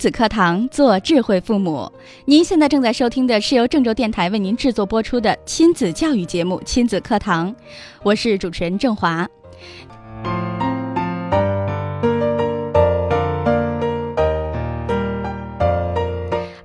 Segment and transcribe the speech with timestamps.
[0.00, 1.92] 子课堂，做智慧父母。
[2.24, 7.52] 您现在正在收听的是由郑州电台为您制作播出的亲子教育节目《亲子课堂》，
[8.02, 9.28] 我是主持人郑华。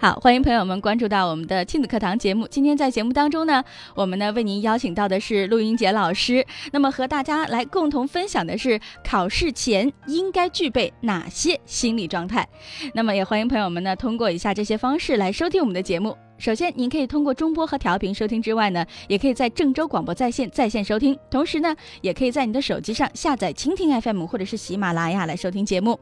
[0.05, 2.47] 好，欢迎朋友们关注到我们的亲子课堂节目。
[2.47, 3.63] 今天在节目当中呢，
[3.95, 12.47] 我们呢为您邀请到的是陆英杰老师，那么和大家来共同分享的是考试前应该具备哪些心理状态。
[12.93, 16.15] 那么也欢迎朋友们呢通过以下这些方式来收听我们的节目。
[16.37, 25.99] 首先，您可以通过中波和调频收听之外呢，也可以在郑州广播在线在线收听，同时呢，也可以在你的手机上下载蜻蜓 FM 或者是喜马拉雅来收听节目。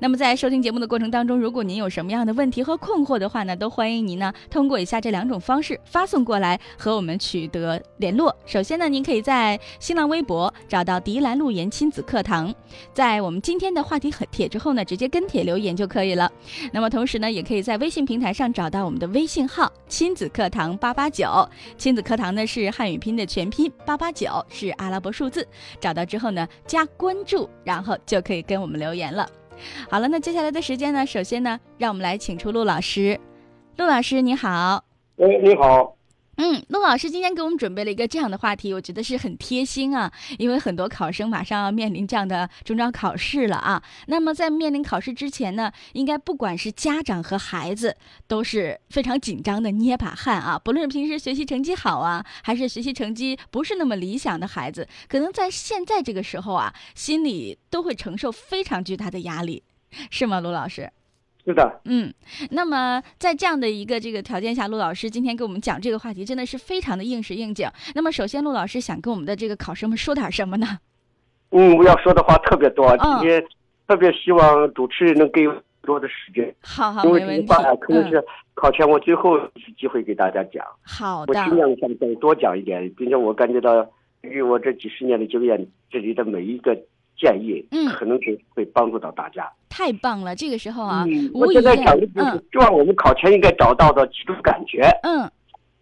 [0.00, 8.34] 那么在收听节目的过程当中，如果您有什么样的问题和困惑的话呢，都欢迎您呢通过以下这两种方式发送过来和我们取得联络。
[8.44, 12.54] 首先呢，您可以在新浪微博找到迪兰路言亲子课堂，
[12.92, 16.30] 在我们今天的话题帖之后呢，直接跟帖留言就可以了。
[16.72, 25.46] 那么同时呢，也可以在微信平台上找到我们的微信号亲子课堂八八九，亲子课堂呢是汉语拼的全拼，八八九是阿拉伯数字。
[25.80, 29.28] 找到之后呢，加关注，然后就可以跟我们留言了。
[29.90, 31.06] 好了，那接下来的时间呢？
[31.06, 33.18] 首先呢，让我们来请出陆老师。
[33.76, 34.84] 陆老师，你好。
[35.18, 35.95] 哎，你好。
[36.38, 43.82] 嗯，陆老师今天给我们准备了一个这样的话题，我觉得是很贴心啊，因为很多考生马上要面临这样的中招考试了啊。
[44.08, 50.58] 那么在面临考试之前呢，应该不管是家长和孩子都是非常紧张的捏把汗啊。
[50.58, 59.62] 不论是平时学习成绩好啊，还是学习成绩不是那么理想的孩子，可能在现在这个时候啊，心里都会承受非常巨大的压力，
[60.10, 60.92] 是吗，陆老师？
[61.46, 62.12] 是的，嗯，
[62.50, 67.70] 那么在这样的一个这个条件下，陆老师今天给我们讲这个话题，真的是非常的应时应景。
[67.94, 70.66] 那么，首先，陆老师想跟我们的这个考生们说点什么呢？
[71.50, 73.40] 嗯，我要说的话特别多，今天
[73.86, 76.52] 特别希望主持人能给我多的时间。
[76.62, 77.54] 好好，没问题。
[77.80, 78.20] 可能是
[78.54, 80.66] 考前我最后一次机会给大家讲。
[80.82, 81.32] 好的。
[81.32, 83.88] 我尽量想再多讲一点，并且我感觉到，
[84.24, 86.76] 以我这几十年的经验，这里的每一个。
[87.16, 89.50] 建议，嗯，可能是会帮助到大家。
[89.68, 91.04] 太棒了，这个时候啊，
[91.34, 94.82] 我现在讲的就是希望我们考前应该找到的几种感觉。
[95.02, 95.30] 嗯，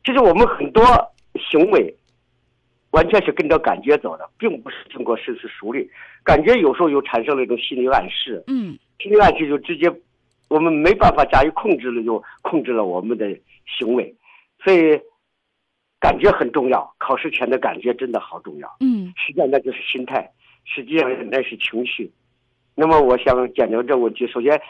[0.04, 0.82] 其实我们很多
[1.50, 1.94] 行为
[2.90, 5.88] 完全是跟着感觉走的，并不是经过深思熟虑。
[6.22, 8.42] 感觉有时候又产生了一种心理暗示。
[8.46, 9.92] 嗯，心理暗示就直接
[10.48, 13.26] 我们没办法加以控制了，就控制了我们的
[13.78, 14.14] 行为。
[14.64, 14.98] 所以
[16.00, 18.76] 感觉很重要，考试前的感觉真的好重要。
[18.80, 20.30] 嗯，实际上那就是心态。
[20.64, 22.10] 实际上那是情绪，
[22.74, 24.26] 那么我想讲讲这个问题。
[24.26, 24.60] 首先，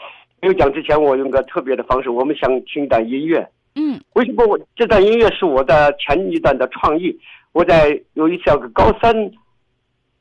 [0.41, 3.47] 没有讲之前，我用个特别的方式，我们想听一段音乐。
[3.75, 7.17] 嗯，为什么我这段音乐是我的前一段的创意？
[7.53, 9.13] 我在有一次要给高三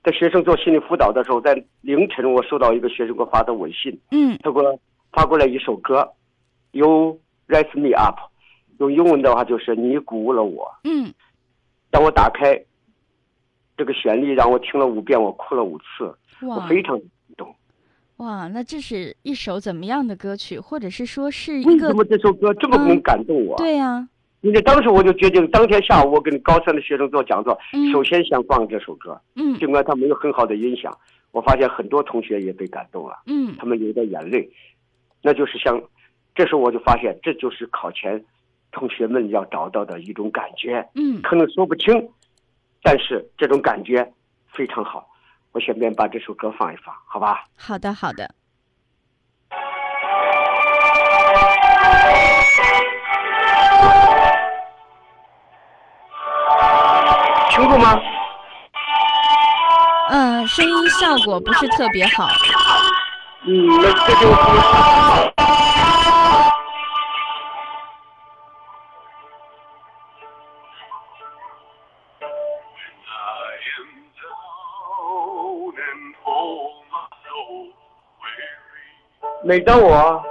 [0.02, 3.98] 的学生做心理辅导的时候，在凌晨我收到一个学生给我发的微信。
[4.10, 4.78] 嗯，他给我
[5.12, 6.08] 发过来一首歌
[6.72, 7.18] ，，You
[7.48, 8.18] Raise Me Up，
[8.78, 10.72] 用英文的话就是你鼓舞了我。
[10.84, 11.12] 嗯，
[11.90, 12.64] 当我打开。
[13.76, 16.14] 这个旋律让我听了五遍，我哭了五次，
[16.46, 17.54] 我非常感动。
[18.18, 21.70] 哇，那这是一首怎么样的歌曲，或者是说是一个？
[21.70, 23.56] 为什么这首歌这么能感动我？
[23.56, 24.08] 对呀，
[24.42, 27.58] 因为当时我就决定，当天下午我跟高三的学生做讲座，
[27.92, 29.20] 首先先放这首歌。
[29.34, 30.96] 嗯，尽管它没有很好的音响，
[31.32, 33.22] 我发现很多同学也被感动了。
[33.26, 34.48] 嗯，他们流着眼泪，
[35.20, 35.82] 那就是像，
[36.36, 38.24] 这时候我就发现，这就是考前
[38.70, 40.88] 同学们要找到的一种感觉。
[40.94, 42.08] 嗯，可能说不清。
[42.86, 44.12] 但是这种感觉
[44.52, 45.08] 非常好，
[45.52, 47.42] 我顺便把这首歌放一放，好吧？
[47.56, 48.30] 好的，好的。
[57.50, 57.98] 清楚吗？
[60.10, 62.28] 嗯，声音效果不是特别好。
[63.46, 65.33] 嗯，那这就。
[79.46, 80.24] 每当我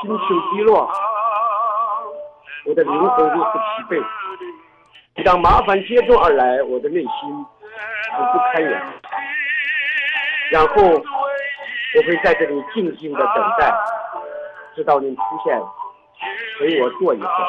[0.00, 0.90] 心情低落，
[2.64, 4.02] 我的灵魂如此疲惫；
[5.14, 8.82] 每当麻烦接踵而来，我的内心苦不堪言。
[10.50, 13.70] 然后我会在这里静静的等待，
[14.74, 15.60] 直到您出现，
[16.58, 17.46] 陪我坐一会儿。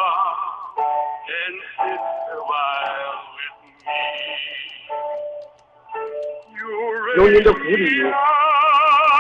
[7.16, 8.04] 有您的鼓励，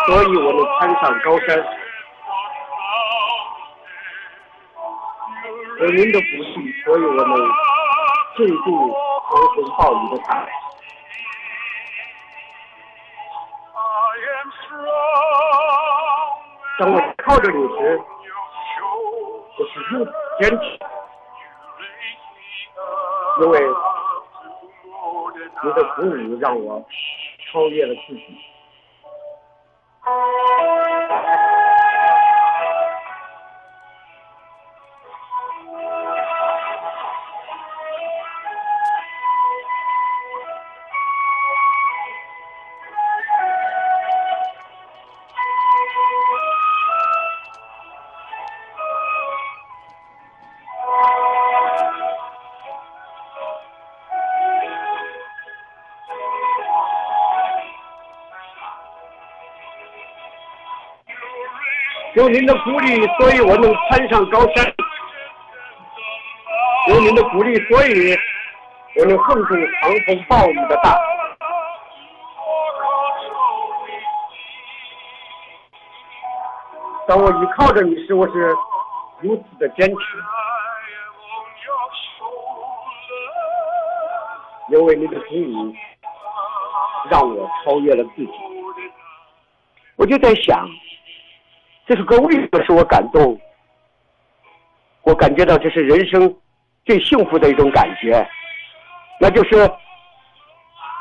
[0.09, 1.55] 所以我们攀上高山。
[5.81, 7.35] 有您的鼓励，所以我能
[8.35, 8.91] 镇住
[9.27, 10.49] 狂风暴雨的海。
[16.79, 18.01] 当我靠着你时，
[19.59, 20.63] 我是如此坚持，
[23.43, 23.59] 因为
[25.63, 26.83] 你的鼓舞让我
[27.51, 28.48] 超越了自己。
[62.19, 64.65] 有您的鼓励，所以我能攀上高山；
[66.89, 68.13] 有您的鼓励，所以
[68.97, 70.99] 我能横住狂风暴雨的大。
[77.07, 78.53] 当我依靠着你时，我是
[79.21, 79.95] 如此的坚持，
[84.71, 85.73] 因为你的鼓励
[87.09, 88.31] 让我超越了自己。
[89.95, 90.67] 我就在想。
[91.89, 93.35] 这首歌为什么使我感动？
[95.01, 96.31] 我感觉到这是人生
[96.85, 98.23] 最幸福的一种感觉，
[99.19, 99.67] 那就是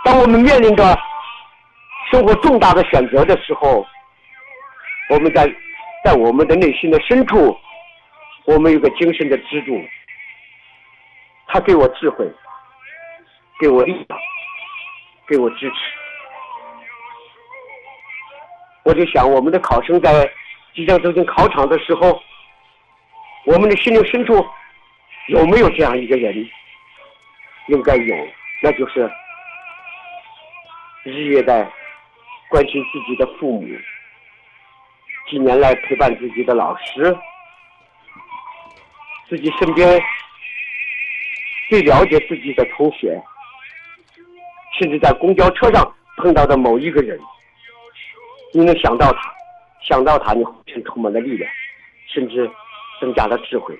[0.02, 0.98] 当我们面临着
[2.10, 3.86] 生活重大的选择的时候，
[5.10, 5.46] 我们在
[6.02, 7.54] 在我们的内心的深处，
[8.46, 9.78] 我们有个精神的支柱，
[11.48, 12.26] 他给我智慧，
[13.60, 14.18] 给我力量，
[15.26, 15.76] 给我支持。
[18.84, 20.26] 我就想，我们的考生在。
[20.74, 22.22] 即将走进考场的时候，
[23.44, 24.46] 我们的心灵深处
[25.28, 26.34] 有没有这样一个人？
[27.68, 28.16] 应该有，
[28.62, 29.10] 那就是
[31.02, 31.70] 日夜在
[32.48, 33.66] 关心自己的父母，
[35.28, 37.14] 几年来陪伴自己的老师，
[39.28, 40.00] 自己身边
[41.68, 43.20] 最了解自己的同学，
[44.78, 47.20] 甚至在公交车上碰到的某一个人，
[48.54, 49.37] 你能想到他？
[49.82, 51.50] 想到他，你浑身充满了力量，
[52.06, 52.50] 甚至
[53.00, 53.78] 增加了智慧。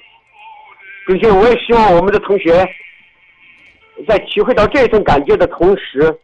[1.06, 2.66] 并且，我也希望我们的同学
[4.06, 6.18] 在体会到这种感觉的同时，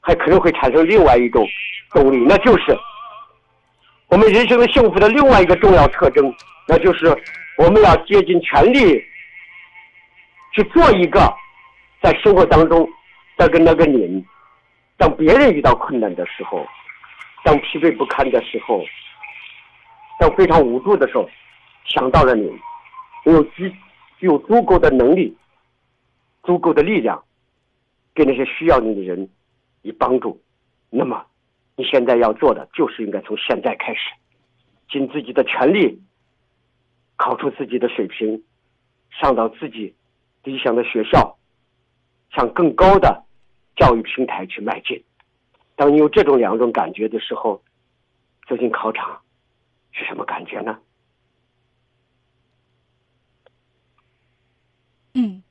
[0.00, 1.46] 还可能会产生另外一种
[1.90, 2.76] 动力，那就是
[4.08, 6.34] 我们人生的幸福的另外一个重要特征，
[6.66, 7.06] 那就是
[7.58, 9.02] 我们要竭尽全力
[10.54, 11.20] 去做一个
[12.02, 12.88] 在生活当中
[13.36, 14.24] 在跟那个您。
[14.96, 16.66] 当别人遇到困难的时候。
[17.46, 18.84] 当疲惫不堪的时候，
[20.18, 21.30] 当非常无助的时候，
[21.84, 22.50] 想到了你，
[23.24, 23.62] 你有足
[24.18, 25.32] 有足够的能力、
[26.42, 27.22] 足够的力量，
[28.16, 29.30] 给那些需要你的人
[29.82, 30.42] 以帮助。
[30.90, 31.24] 那么，
[31.76, 34.00] 你现在要做的就是应该从现在开始，
[34.90, 36.02] 尽自己的全力，
[37.14, 38.42] 考出自己的水平，
[39.20, 39.94] 上到自己
[40.42, 41.38] 理想的学校，
[42.34, 43.22] 向更高的
[43.76, 45.00] 教育平台去迈进。
[45.76, 47.62] 当你有这种两种感觉的时候，
[48.48, 49.20] 走进考场
[49.92, 50.78] 是什么感觉呢？
[55.12, 55.42] 嗯，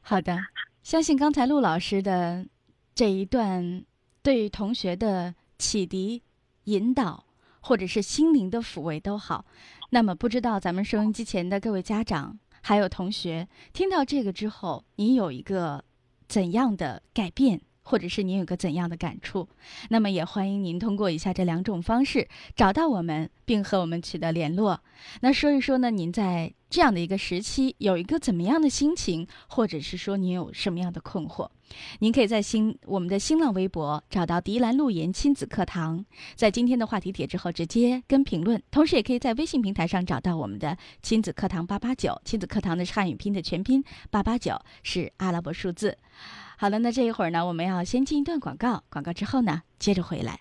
[0.00, 0.38] 好的，
[0.82, 2.46] 相信刚才陆老师的
[2.94, 3.84] 这一段
[4.22, 6.22] 对同学的启迪、
[6.64, 7.24] 引导，
[7.60, 9.44] 或者是心灵的抚慰都好。
[9.90, 15.84] 那么，不知道咱们收音机前的各位家长还有同学，听到这个之后，你有一个
[16.28, 17.60] 怎样的改变？
[17.82, 19.48] 或者是您有个怎样的感触，
[19.88, 24.80] 那么也欢迎您通过以下这两种方式找到我们，并和我们取得联络。
[25.20, 31.48] 那说一说呢，您在这样的一个时期有一个怎么样的心情，或者是说您有什么样的困惑？
[32.00, 36.04] 您可以在新我们的新浪微博找到迪兰路言亲子课堂，
[36.36, 45.96] 在今天的话题帖之后直接跟评论，同时也可以在微信平台上找到我们的亲子课堂八八九，亲子课堂的是汉语拼的全拼，八八九是阿拉伯数字。
[46.62, 50.38] 好了，那这一会儿呢，我们要先进一段广告，广告之后呢，接着回来。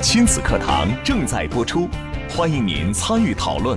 [0.00, 1.88] 亲子课堂正在播出，
[2.30, 3.76] 欢迎您参与讨论。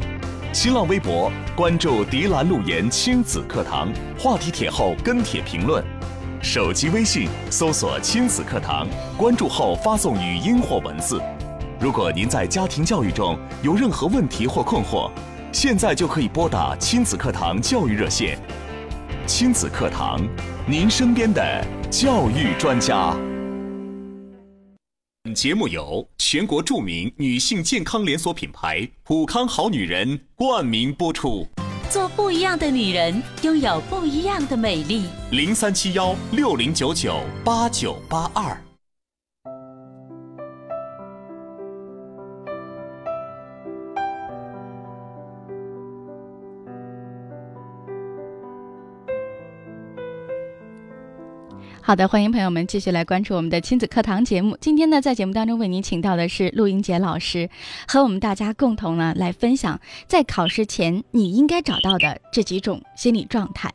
[0.54, 5.84] 新浪微博关注“迪兰路言亲子课堂”，话题帖后跟帖评论。
[6.44, 11.20] 手机微信搜索“亲子课堂”，关注后发送语音或文字。
[11.80, 15.10] 如果您在家庭教育中有任何问题或困惑，
[15.52, 18.38] 现在就可以拨打亲子课堂教育热线。
[19.26, 20.22] 亲子课堂，
[20.70, 23.16] 您身边的教育专家。
[25.24, 31.48] 本节目由全国著名女性健康连锁品牌普康好女人冠名播出。
[31.90, 35.06] 做不一样的女人，拥有不一样的美丽。
[35.32, 38.62] 零三七幺六零九九八九八二。
[51.88, 54.58] 好的，欢迎朋友们继续来关注我们的亲子课堂节目。
[54.60, 57.50] 今天呢，在节目当中为您请到的是陆英杰老师，
[57.88, 63.74] 和我们大家共同呢来分享，在考试前你应该找到的这几种心理状态，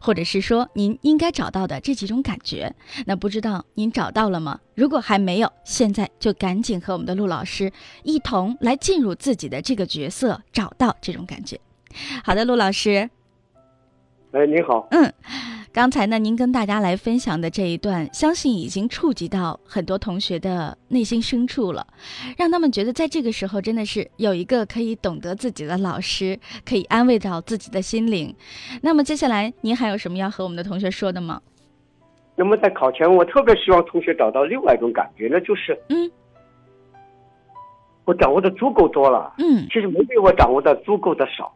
[0.00, 2.72] 或者是说您应该找到的这几种感觉。
[3.06, 4.60] 那不知道您找到了吗？
[4.76, 7.72] 如果还没有，现在就赶紧和我们的陆老师
[8.04, 11.58] 一同来进入自己的这个角色，找到这种感觉。
[12.22, 13.10] 好的，陆老师。
[14.30, 14.86] 哎，你好。
[14.92, 15.12] 嗯。
[15.70, 21.86] 刚才呢，您跟大家来分享的这一段，相信已经触及到很多同学的内心深处了，
[22.36, 28.34] 让他们觉得在这个时候真的是有一个可以懂得自己的老师，可以安慰到自己的心灵。
[28.82, 31.40] 那么接下来，您还有什么要和我们的同学说的吗？
[32.34, 36.10] 那么在考前，我特别希望同学找到另外一种感觉，那就是，嗯，
[38.04, 41.52] 我掌握的足够多了，嗯，其实没比我掌握的足够的少。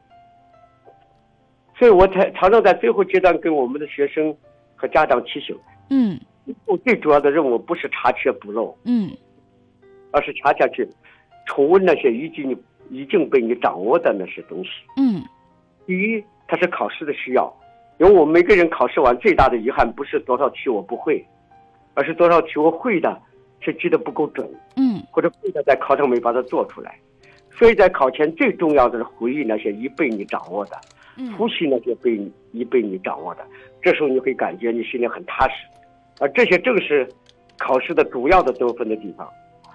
[1.83, 4.33] 所以我才常常在最后阶段跟我们的学生
[4.77, 5.53] 和家长提醒，
[5.91, 6.17] 嗯，
[6.65, 9.11] 我最主要的任务不是查缺补漏，嗯，
[10.13, 10.89] 而是恰恰去
[11.45, 12.57] 重温那些已经
[12.89, 15.25] 已经被你掌握的那些东西，嗯，
[15.85, 17.53] 第一，它是考试的需要，
[17.99, 21.27] 因为我们每个人考试完最大的遗憾不是多少题我不会，
[21.95, 23.21] 而是多少题我会的
[23.61, 26.97] 却记得不够准，嗯，或者会的在考场没把它做出来，
[27.51, 30.79] 所以在考前最重要的是回忆那些已被你掌握的。
[31.37, 32.19] 复习那些被
[32.51, 33.47] 你被你掌握的，
[33.83, 35.55] 这时候你会感觉你心里很踏实，
[36.21, 37.07] 而这些正是
[37.59, 39.29] 考试的主要的得分的地方，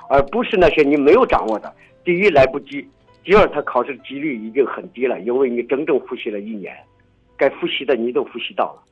[0.09, 1.73] 而不是那些你没有掌握的。
[2.03, 2.87] 第一来不及，
[3.23, 6.75] 第二他考试几率已经很低了，因为你整整复习了一年，
[7.35, 8.83] 该复习的你都复习到了，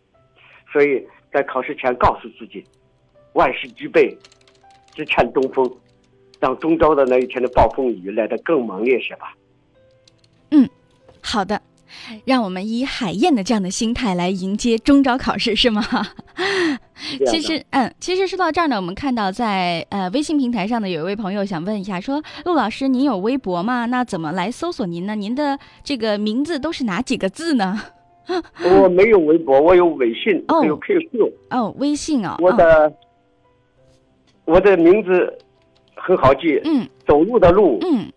[0.71, 2.63] 所以在考试前告诉自己，
[3.33, 4.15] 万事俱备，
[4.93, 5.69] 只欠东风，
[6.39, 9.33] 让中招的那一天的暴风雨来得更猛烈些吧。
[10.51, 10.69] 嗯，
[11.21, 11.61] 好的。
[12.25, 15.83] 让我们以海燕的这样的心态来迎接中招考试，是吗？
[17.27, 23.85] 其实，嗯，其实说到这儿呢，我们看到在呃微信平台上呢，有一位朋友想问一下，说陆老师，您有微博吗？
[23.85, 25.15] 那怎么来搜索您呢？
[25.15, 27.81] 您的这个名字都是哪几个字呢？
[28.81, 31.31] 我没有微博，我有微信，哦有 QQ。
[31.51, 32.35] 哦，微信哦。
[32.39, 32.93] 我的
[34.45, 35.37] 我的名字
[35.95, 38.11] 很好记，嗯，走路的路，嗯，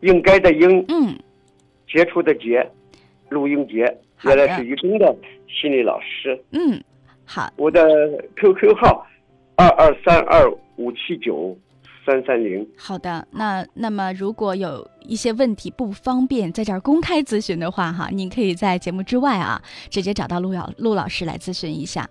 [0.00, 1.16] 应该的应，嗯，
[1.88, 2.68] 杰出的杰。
[3.30, 5.16] 陆英杰，原来是于中的
[5.48, 6.38] 心理老师。
[6.52, 6.82] 嗯，
[7.24, 7.50] 好。
[7.56, 7.88] 我的
[8.36, 9.06] QQ 号
[9.56, 11.56] 二二三二五七九
[12.04, 12.68] 三三零。
[12.76, 22.08] 好的，那那么如果有一些问题不方便在这儿公开咨询的话，哈，您可以在节目之外啊，直接找到陆老陆老师来咨询一下。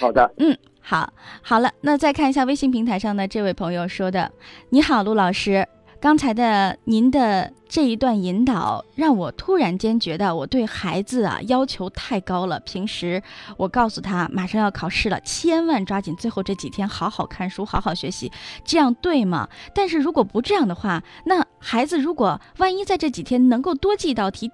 [0.00, 4.32] 好的，嗯，好，好了，那再看一下微信平台上的这位朋友说的
[4.70, 5.66] ：“你好，陆老师。”
[6.06, 12.60] 刚才的您的这一段引导，让我突然间觉得我对孩子啊要求太高了。
[12.60, 13.20] 平时
[13.56, 18.30] 我告诉他马上要考试了，千万抓紧最后这几天好好看书，好好学习，
[18.64, 19.48] 这样对吗？
[19.74, 24.52] 但是如果不这样的话，那孩子如果万一在这几天能够多记一道题，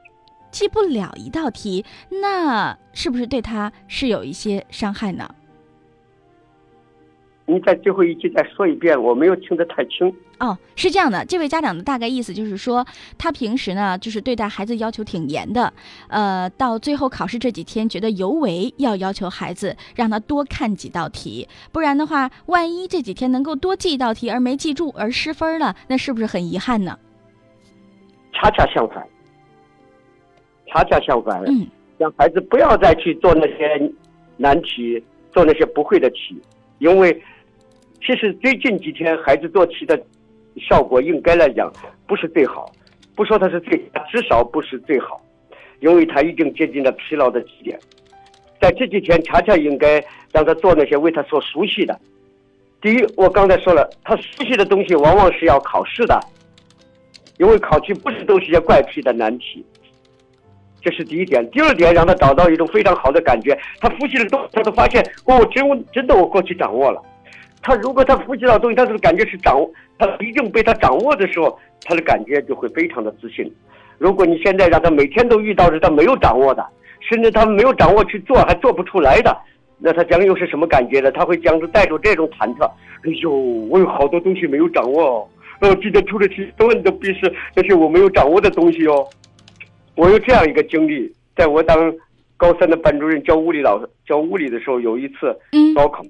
[0.51, 1.85] 记不了一道题，
[2.23, 5.29] 那是不是对他是有一些伤害呢？
[7.45, 10.15] 你在最后一句再说一遍，我没有听得太清。
[10.39, 12.87] 哦，是这样的，这位家长的大概意思就是说，
[13.19, 15.73] 他平时呢就是对待孩子要求挺严的，
[16.09, 26.97] 呃，到最后考试这几天，觉得尤为要要求孩子让他多看几道题，不然的话，万一这几天能够多记一道题而没记住而失分了，那是不是很遗憾呢？
[28.33, 29.05] 恰恰相反，
[30.69, 31.67] 恰恰相反，嗯，
[31.99, 33.93] 让孩子不要再去做那些
[34.37, 36.41] 难题，做那些不会的题，
[36.79, 37.21] 因为。
[38.05, 40.01] 其实最近几天孩子做题的
[40.69, 41.73] 效果应该来讲
[42.07, 42.71] 不是最好，
[43.15, 43.79] 不说他是最，
[44.11, 45.21] 至少不是最好，
[45.79, 47.79] 因为他已经接近了疲劳的极点。
[48.61, 51.99] 在这几天恰恰应该让他做那些为他所熟悉的。
[52.81, 56.19] 第一，我刚才说了，他熟悉的东西往往是要考试的，
[57.39, 59.65] 因为考题不是都是些怪癖的难题。
[60.81, 61.49] 这是第一点。
[61.53, 67.01] 第二点，让他找到一种非常好的感觉，他复习的东西，他都发现哦，真真的我过去掌握了。
[67.63, 73.51] 他如果他复习到东西，他这个感觉是掌握，他一定被他掌握的时候，他的感觉就会非常的自信。
[73.99, 76.67] 如果你现在让他每天都遇到着他没有掌握的，
[77.01, 79.37] 甚至他没有掌握去做还做不出来的，
[79.79, 81.11] 那他将又是什么感觉呢？
[81.13, 82.65] 他会将着带着这种忐忑。
[83.05, 85.29] 哎呦，我有好多东西没有掌握，
[85.61, 89.07] 哦，今天出了题，所有的必试那些我没有掌握的东西哦。
[89.95, 91.93] 我有这样一个经历，在我当
[92.37, 95.37] 高三的班主任教物理老师教物理的时候，有一次
[95.75, 96.03] 高考，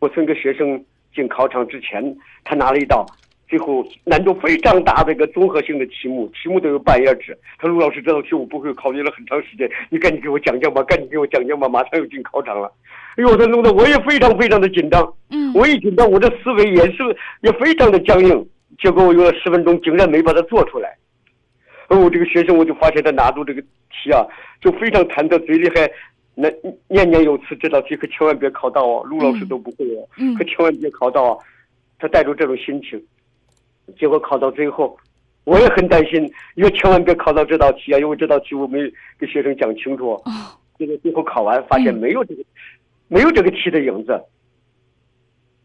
[0.00, 0.82] 我送个学生
[1.14, 3.04] 进考场之前，他拿了一道
[3.48, 7.36] 最后难度非常大的一个综合性的题目，题目都有半页纸。
[7.58, 12.70] 他说：“陆老师，这道题我不会，考虑了很长时间，你赶紧给我讲讲吧，赶紧给我讲讲吧，马上要进考场了。”
[13.16, 15.12] 哎呦，他弄得我也非常非常的紧张。
[15.30, 17.02] 嗯，我一紧张，我的思维也是
[17.40, 18.48] 也非常的僵硬。
[18.78, 20.96] 结果我用了十分钟，竟然没把它做出来。
[21.88, 24.24] 哦，这个学生我就发现他拿住这个题啊，
[24.60, 25.90] 就非常忐忑，嘴里还
[26.40, 26.48] 那
[26.86, 30.06] 念念有词，这道题可千万别考到哦，陆老师都不会哦，
[30.38, 31.38] 可千万别考到啊。
[31.98, 33.02] 他带着这种心情，
[33.98, 34.96] 结果考到最后，
[35.42, 36.22] 我也很担心，
[36.54, 38.78] 因为千万别考到这道题啊，因为这道题我没
[39.18, 40.12] 给学生讲清楚。
[40.12, 40.22] 哦，
[40.78, 42.44] 结果最后考完发现没有这个，
[43.08, 44.22] 没有这个题的影子。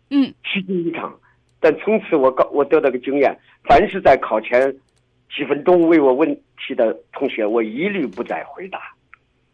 [0.10, 1.13] 嗯，虚惊一场。
[1.60, 4.75] 但从此我告我得到个经验，凡是在考前。
[5.36, 8.80] 几分钟问我问题的同学，我一律不再回答。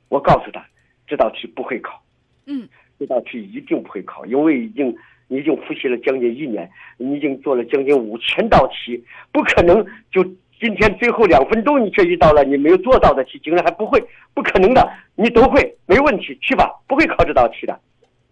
[0.10, 0.62] 我告诉他，
[1.10, 2.01] 这道题不会考。
[2.46, 2.66] 嗯，
[3.00, 4.96] 这道题一定不会考，因为已经
[5.28, 10.24] 你已经复习了将近一年，你已经做了将近五千道题，不可能就
[10.60, 14.00] 今天最后两分钟你却遇到了你没有做到的题，竟然还不会，
[14.34, 17.78] 不可能的，你都会，没问题，去吧，不会考这道题的。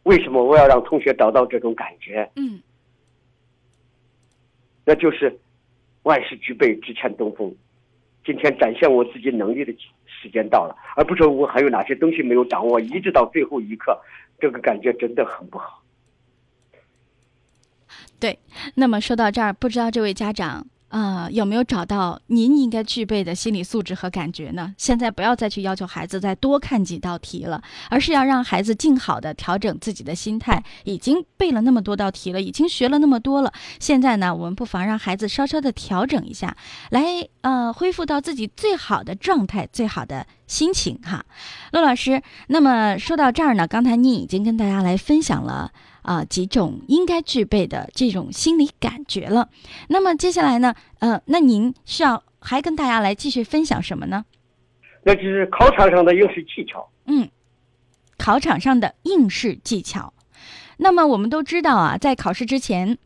[0.04, 2.30] 为什么我要让同学找到这种感觉？
[2.36, 2.62] 嗯，
[4.86, 5.38] 那就是。
[6.04, 7.54] 万事俱备，只欠东风。
[8.28, 9.74] 今天展现我自己能力的
[10.06, 13.98] 时间到了，而不是我还有哪些东西没有掌握，一直到最后一刻，
[14.38, 15.82] 这个感觉真的很不好。
[18.20, 18.38] 对，
[18.76, 20.68] 那么说到这儿，不知道这位家长。
[20.90, 24.74] 啊，有没有找到您应该具备的心理素质和感觉呢？
[24.78, 30.64] 现在不要再去要求孩子再多看几道题了，而是要让孩子尽好的调整自己的心态。
[30.86, 36.56] 已经背了那么多道题了，已经学了那么多了，现在呢，我们不妨让孩子稍稍的调整一下，
[36.92, 41.26] 来呃恢复到自己最好的状态、最好的心情哈。
[41.74, 45.74] 陆老师，那么说到这儿呢，刚才您已经跟大家来分享了。
[46.08, 49.50] 啊，几种应该具备的这种心理感觉了。
[49.90, 50.74] 那么接下来呢？
[51.00, 54.24] 呃，那您需要还跟大家来继续分享什么呢？
[55.04, 56.90] 那就是考场上的应试技巧。
[57.08, 57.30] 嗯，
[58.18, 60.14] 考场上的应试技巧。
[60.78, 62.98] 那么我们都知道啊，在考试之前，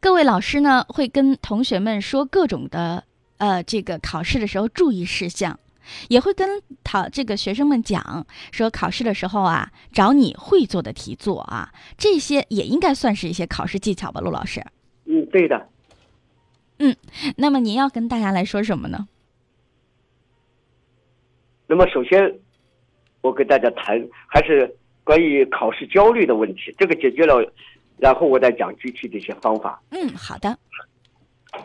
[0.00, 3.04] 各位老师呢会跟同学们说各种的
[3.36, 5.60] 呃，这个考试的时候注意事项。
[6.08, 14.64] 也会跟考这个学生们讲说，考试的时候啊，找你会做的题做啊，这些也应该算是一些考试技巧吧，陆老师。
[15.06, 15.68] 嗯，对的。
[16.78, 16.96] 嗯，
[17.36, 19.06] 那么您要跟大家来说什么呢？
[21.66, 22.38] 那么首先，
[23.20, 27.52] 我跟大家谈还是关于考试焦虑的问题，这个解决了，
[27.96, 29.80] 然后我再讲具体的一些方法。
[29.90, 30.58] 嗯，好的。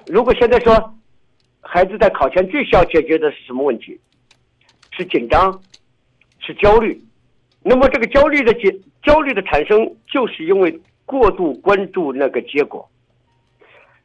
[0.06, 0.96] 如果现在说，
[1.62, 4.00] 孩子在考前最需要解决的是什么问题？
[5.00, 5.58] 是紧张，
[6.40, 7.02] 是焦虑，
[7.64, 8.70] 那么这个焦虑的结
[9.02, 12.86] 焦虑的产生，就是因为过度关注那个结果，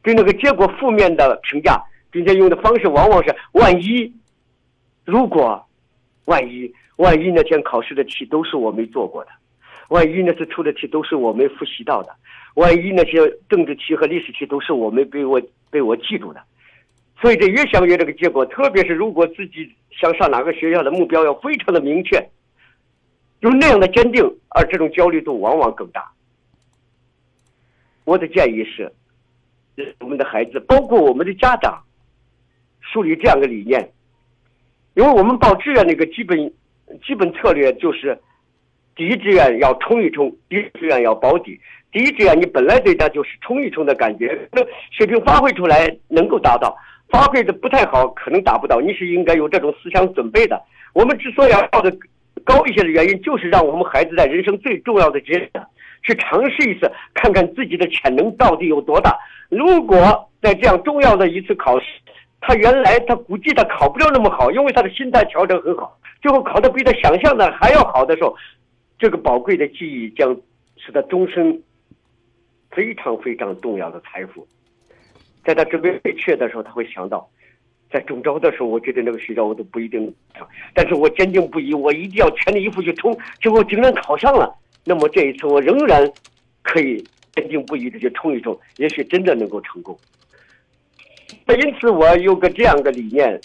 [0.01, 1.77] 对那个结果负面的评价，
[2.09, 4.09] 并且用的方式往往是万一，
[5.03, 5.61] 如果，
[6.23, 9.31] 万一，万一那天考试的题都是我没做过的，
[9.89, 12.15] 万一那次出的题都是我没复习到的，
[12.53, 16.41] 万一那些政治题和历史题都是我没被我被我记住的。
[17.25, 22.23] 所以这越想越这个结果，特别是如果自己想上哪个学校的目标要非常的明确，
[23.39, 26.07] 有那样的坚定，而这种焦虑度往往更大。
[28.03, 28.93] 我的建议是，
[30.01, 31.83] 我们的孩子，包括我们的家长，
[32.79, 33.91] 树立这样的理念，
[34.93, 36.37] 因为我们报志愿那个基本
[37.03, 38.15] 基本策略就是，
[38.95, 41.59] 第一志愿要冲一冲，第二志愿要保底。
[41.91, 44.61] 第一志愿你本来对他就是冲一冲的感觉，那
[44.91, 46.77] 水平发挥出来能够达到。
[47.09, 48.79] 发挥的不太好，可能达不到。
[48.81, 50.61] 你是应该有这种思想准备的。
[50.93, 51.91] 我们之所以要报的
[52.43, 55.65] 高一些的原因，就是让我们孩子在人生最重要的阶段
[56.03, 59.17] 去尝试一次，看看自己的潜能到底有多大。
[59.49, 61.85] 如果在这样重要的一次考试，
[62.41, 68.35] 他原来他估计他考不了那么好，因为他的心态调整很好，最后考的比他想象的还要好的时候，
[68.99, 70.35] 这个宝贵的记忆将
[70.77, 71.61] 是他终身
[72.71, 74.47] 非常非常重要的财富。
[75.45, 77.29] 在他准备备缺的时候，他会想到，
[77.91, 80.01] 在中招的时候，我觉得那个学校我都不一定
[80.37, 84.53] 上，但是我坚定不移，我一定要全力以赴去冲，结果竟然考上了。
[84.83, 86.11] 那么这一次我仍然
[86.61, 87.03] 可以
[87.33, 89.97] 坚定不移的去冲一冲，也许真的能够成功。
[91.45, 93.39] 那因此，我有个这样的理念，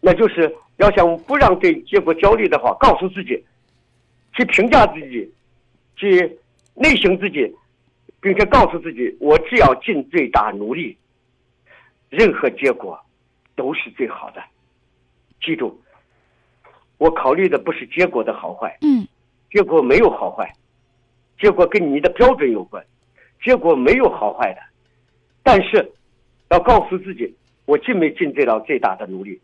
[0.00, 3.42] 那就是要想不让对结果焦虑的话，告诉自己，
[4.34, 5.30] 去评价自己，
[5.96, 6.38] 去
[6.74, 7.50] 内省自己，
[8.20, 10.96] 并且告诉自己，我只要尽最大努力，
[12.16, 12.98] 任何结果
[13.54, 14.42] 都是最好的。
[15.40, 15.80] 记住，
[16.98, 19.06] 我考虑的不是结果的好坏，嗯，
[19.50, 20.50] 结果没有好坏，
[21.38, 22.84] 结果跟你的标准有关，
[23.44, 24.60] 结果没有好坏的，
[25.42, 25.92] 但是。
[26.50, 29.36] 要告诉自己，我尽没尽最到最大的努力，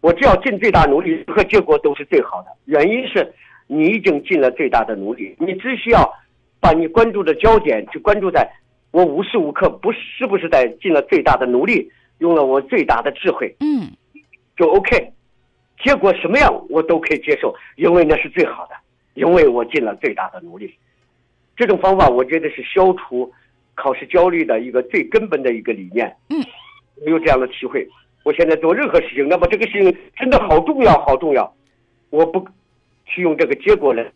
[0.00, 2.48] 我只要尽最大努力，任何结果都是最好的。
[2.64, 3.32] 原因是，
[3.68, 6.12] 你已经尽了最大的努力，你只需要
[6.58, 8.52] 把你关注的焦点去关注在，
[8.90, 11.88] 我无时无刻不是不是在尽了最大的努力，
[12.22, 13.90] 用了我最大的智慧，嗯，
[14.56, 15.12] 就 OK。
[15.84, 18.74] 结果什么样我都可以接受，因为那是最好的，
[19.14, 20.72] 因为我尽了最大的努力。
[21.56, 23.30] 这种方法，我觉得是消除。
[23.74, 26.36] 考试焦虑的一个最根本的一个理念，嗯，
[27.06, 27.88] 我有这样的体会。
[28.22, 31.50] 我现在做任何事情，那么这个事情真的好重要，好重要。
[32.10, 32.46] 我不
[33.06, 34.06] 去用这个结果来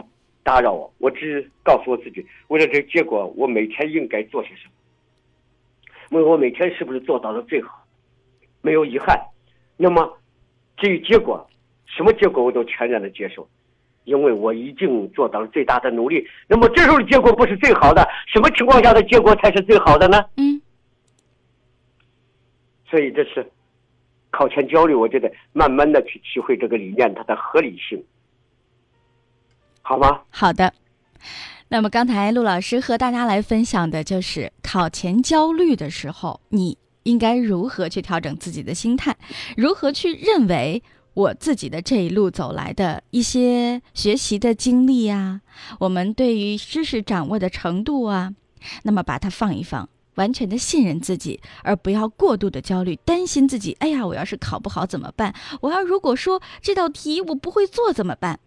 [0.42, 6.20] 打扰我，我只告诉我自己，为了这个结果，我每天应该做些什么？
[6.20, 7.82] 问我每天是不是做到了最好，
[8.66, 9.16] 没有遗憾？
[9.76, 10.18] 那么
[10.76, 11.48] 至于结果，
[11.86, 13.48] 什么结果我都全然的接受。
[14.04, 20.24] 因为我已经做到了最大的努力，那么这时候的结果不是最好的，什么情况下的结果才是最好的呢？
[20.36, 20.62] 嗯。
[22.88, 23.44] 所以这是
[24.30, 28.00] 考前焦虑，我觉得慢慢的去体会这个理念它的合理性，
[29.82, 30.22] 好吗？
[30.30, 30.72] 好的。
[31.68, 39.16] 那么刚才陆老师和大家来分享的就是考前焦虑的时候，你应该如何去调整自己的心态，
[39.56, 40.82] 如何去认为。
[41.16, 45.40] 我自己的这一路走来的一些学习的经历啊，
[45.78, 48.34] 我们对于知识掌握的程度啊，
[48.82, 53.74] 那么把它放一放，完全的信任自己，而不要过度的焦虑，担心自己。
[53.80, 55.34] 哎呀，我要是考不好怎么办？
[55.62, 58.38] 我要如果说这道题我不会做怎么办？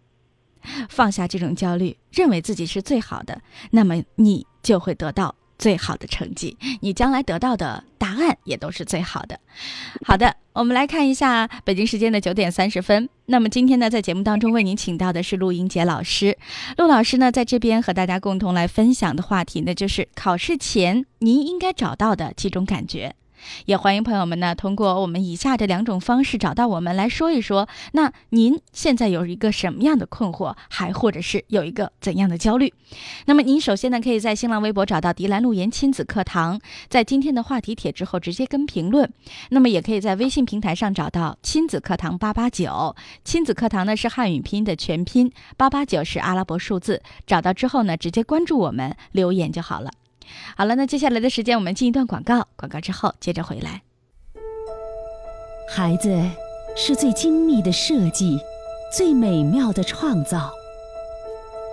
[0.90, 3.42] 放下这种焦虑，认为自己是最好的，
[3.72, 5.34] 那么你就会得到。
[5.60, 9.40] 最好的成绩，你将来得到的答案也都是最好的。
[10.04, 13.08] 好的，我们来看一下北京时间的九点三十分。
[13.26, 16.38] 那么今天呢，在节目当中为您请到的是陆英杰老师。
[16.78, 23.14] 陆老师呢，在这边和大家共同来分享的话题呢，就是考试前您应该找到的几种感觉。
[23.66, 27.68] 也欢迎朋友们呢，通过我们以下这两种方式找到我们来说一说。
[27.94, 32.74] 那您现在有一个什么样的困惑，还或者是有一个怎样的焦虑？
[33.26, 39.12] 那么您首先呢，可以在新浪微博找到“迪兰路言亲子课堂”，在今天的话题帖之后直接跟评论。
[39.50, 47.02] 那么也可以在微信平台上找到“亲子课堂八八九”，亲子课堂呢是汉语拼音的全拼，八八九是阿拉伯数字。
[47.26, 49.92] 找到之后呢，直接关注我们留言就好了。
[50.56, 53.82] 好了，那接下来的时间我们进一段广告，广告之后接着回来。
[55.70, 56.10] 孩子
[56.76, 58.40] 是最精密的设计，
[58.96, 60.52] 最美妙的创造。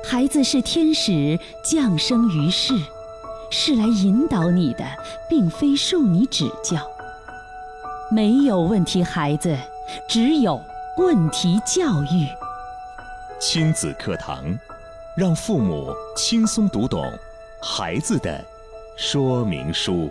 [0.04, 2.74] 孩子是天使降生于世，
[3.50, 4.84] 是来引导你的，
[5.28, 6.76] 并非受你指教。
[8.10, 9.56] 没有问题孩子，
[10.08, 10.62] 只有
[10.98, 12.28] 问题教育。
[13.40, 14.44] 亲子课堂，
[15.16, 17.02] 让父母轻松读懂。
[17.62, 18.44] 孩子的
[18.96, 20.10] 说明书。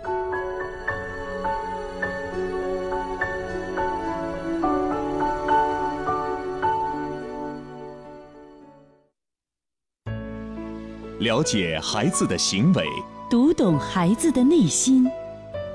[11.18, 12.84] 了解孩子的行为，
[13.30, 15.08] 读懂孩子的内心。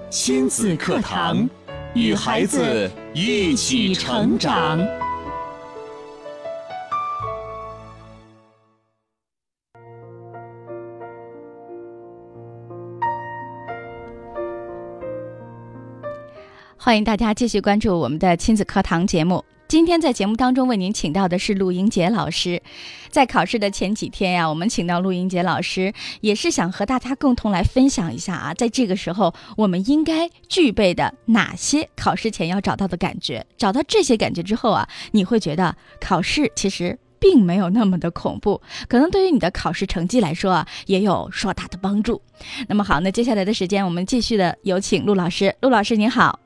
[0.10, 1.50] 亲子课堂，
[1.94, 4.80] 与孩子一起成长。
[16.84, 19.46] 欢迎大家继续关注我们的亲子课堂节目。
[19.68, 22.60] 今天在节目当中为您请到的是陆英杰老师。
[23.12, 33.46] 在考试的前几天呀，我们请到陆英杰老师，也是想和大家共同来分享一下啊，在这个时候我们应该具备的哪些考试前要找到的感觉。
[33.60, 42.20] 找到这些感觉之后啊，你会觉得考试其实并没有那么的恐怖，可能对于你的考试成绩来说啊，也有硕大的帮助。
[42.68, 45.56] 那么好，那接下来的时间我们继续的有请陆老师。
[45.62, 46.40] 陆老师您好。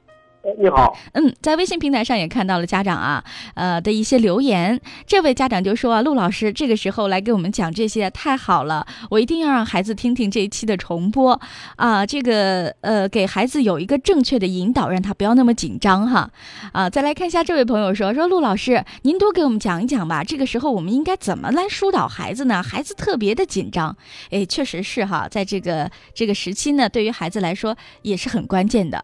[0.60, 3.24] 你好，嗯，在微信平台上也看到了家长啊，
[3.56, 4.80] 呃的一些留言。
[5.08, 11.40] 这位家长就说啊，陆老师这个时候来给我们讲这些太好了，我一定要让孩子听听这一期的重播
[11.78, 16.30] 啊，这个呃给孩子有一个正确的引导，让他不要那么紧张哈。
[16.72, 20.24] 啊，再来看一下这位朋友说说陆老师，您多给我们讲一讲吧。
[20.24, 22.62] 这个时候我们应该怎么来疏导孩子呢？
[22.62, 23.98] 孩子特别的紧张，
[24.30, 29.04] 哎，确实是哈，在这个这个时期呢，对于孩子来说也是很关键的。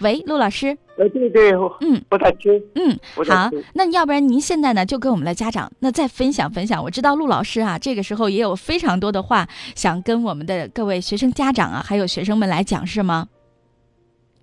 [0.00, 0.76] 喂，陆老师。
[0.96, 2.52] 呃，对对，嗯，不太清。
[2.74, 6.82] 嗯，好，那要不然您现在呢就跟我们的家长那再分享分享。
[6.82, 13.28] 我知道陆老师啊，这个时候也有非常多的话想跟我们的各位学生家长啊，还有学生们来讲，是吗？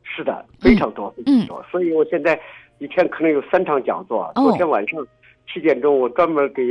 [0.03, 1.65] 是的，非常多，非嗯常多。
[1.71, 2.39] 所以我现在
[2.79, 4.23] 一天可能有三场讲座。
[4.35, 5.05] 哦昨天晚上
[5.51, 6.63] 七点钟，我专门给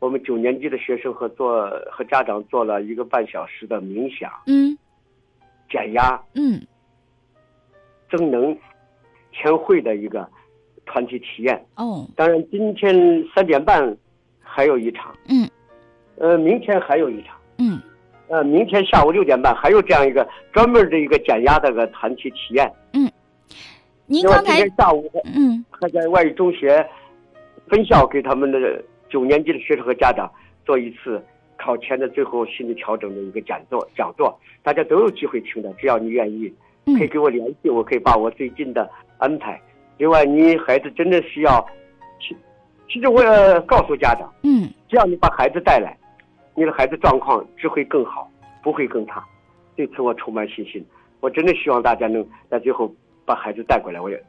[0.00, 4.76] 我们九年级的学生和做和家长做了一个半小时的冥想、嗯
[5.70, 6.60] 减压、嗯
[8.10, 8.56] 增能、
[9.32, 10.28] 全会的一个
[10.86, 11.64] 团体体验。
[11.76, 13.96] 哦当然，今天三点半
[14.40, 15.48] 还有一场，嗯
[16.16, 17.36] 呃，明天还有一场。
[17.58, 17.80] 嗯
[18.28, 22.70] 呃，明天下午六点半还有这样一个专门的一个减压的个团体体验。
[22.92, 26.86] 您另外今刚才天下午嗯还在外语中学
[27.68, 30.30] 分校给他们的九年级的学生和家长
[30.66, 31.22] 做一次
[31.56, 36.52] 考前的最后心理调整的一个讲座，讲座大家都有机会听的，只要你愿意，
[36.96, 39.60] 可以嗯给我联系，我可以把我最近的安排。
[39.96, 41.64] 另外，你孩子真的需要，
[42.20, 42.36] 其
[42.88, 45.96] 其实我也告诉家长，嗯只要你把孩子带来，
[46.54, 48.30] 你的孩子状况只会更好，
[48.62, 49.24] 不会更差。
[49.76, 50.84] 对此我充满信心。
[51.20, 52.92] 我真的希望大家能在最后
[53.24, 54.22] 把孩子带过来，我也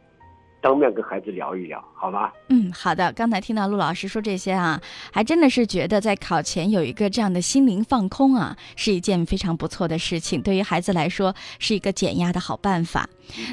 [0.61, 2.31] 当面跟孩子聊一聊，好吗？
[2.49, 3.11] 嗯，好的。
[3.13, 10.41] 刚才听到陆老师说这些啊，还真的是觉得在考前有一个这样的心灵放空啊，是一件非常不错的事情。
[10.41, 13.07] 对于孩子来说，是一个减压的好办法。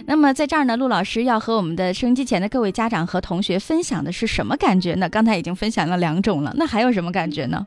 [0.06, 5.08] 那么在这儿呢，陆老师要和我们的收音机前的各位家长和同学分享的是什么感觉呢？
[5.08, 7.66] 刚才已经分享了两种了，那还有什么感觉呢？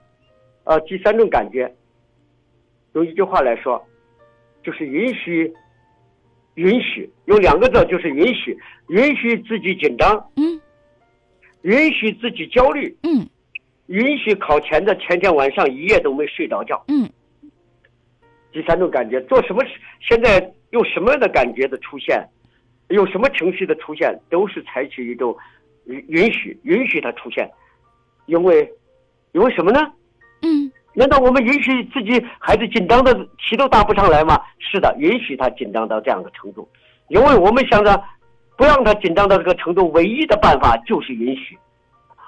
[0.65, 1.73] 呃，第三种感觉，
[2.93, 3.81] 用一句话来说，
[4.63, 5.51] 就是允许，
[6.59, 8.57] 允许，用两个字就是允许，
[8.89, 10.59] 允许自己紧张，嗯。
[11.61, 13.25] 允许自己焦虑，嗯。
[13.87, 16.83] 允许考前的前天晚上一夜都没睡着觉。
[16.89, 17.09] 嗯。
[18.51, 22.21] 第三种感觉，做什么事，现在有什么样的感觉的出现，
[22.89, 25.35] 有什么情绪的出现，都是采取一种
[25.85, 27.49] 允允许，允许它出现，
[28.25, 28.69] 因为，
[29.31, 29.79] 因为什么呢？
[30.41, 34.41] 嗯难道我们允许自己孩子紧张的题都打不上来吗？
[34.59, 36.67] 是的，允许他紧张到这样的程度，
[37.07, 38.03] 因为我们想着
[38.57, 41.57] 不让他紧张到这个程度，唯一的办法就是允许，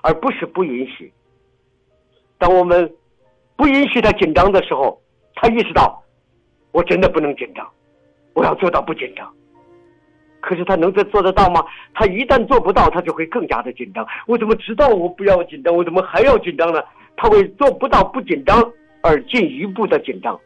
[0.02, 1.12] 而不是不允许。
[2.38, 2.90] 当我们
[3.56, 5.02] 不允许他紧张的时候，
[5.36, 6.02] 他意识到
[6.72, 7.68] 我真的不能紧张，
[8.34, 9.30] 我要做到不紧张。
[10.40, 11.64] 可是他能这做得到吗？
[11.94, 14.08] 他一旦做不到，他就会更加的紧张。
[14.26, 15.76] 我怎么知道我不要紧张？
[15.76, 16.82] 我怎么还要紧张呢？
[17.22, 18.60] 他会做不到不紧张
[19.04, 20.40] 而进一步的紧张。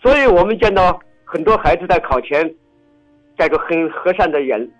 [0.00, 2.54] 所以我们见到很多孩子在考前
[3.36, 4.70] 带着很和善的眼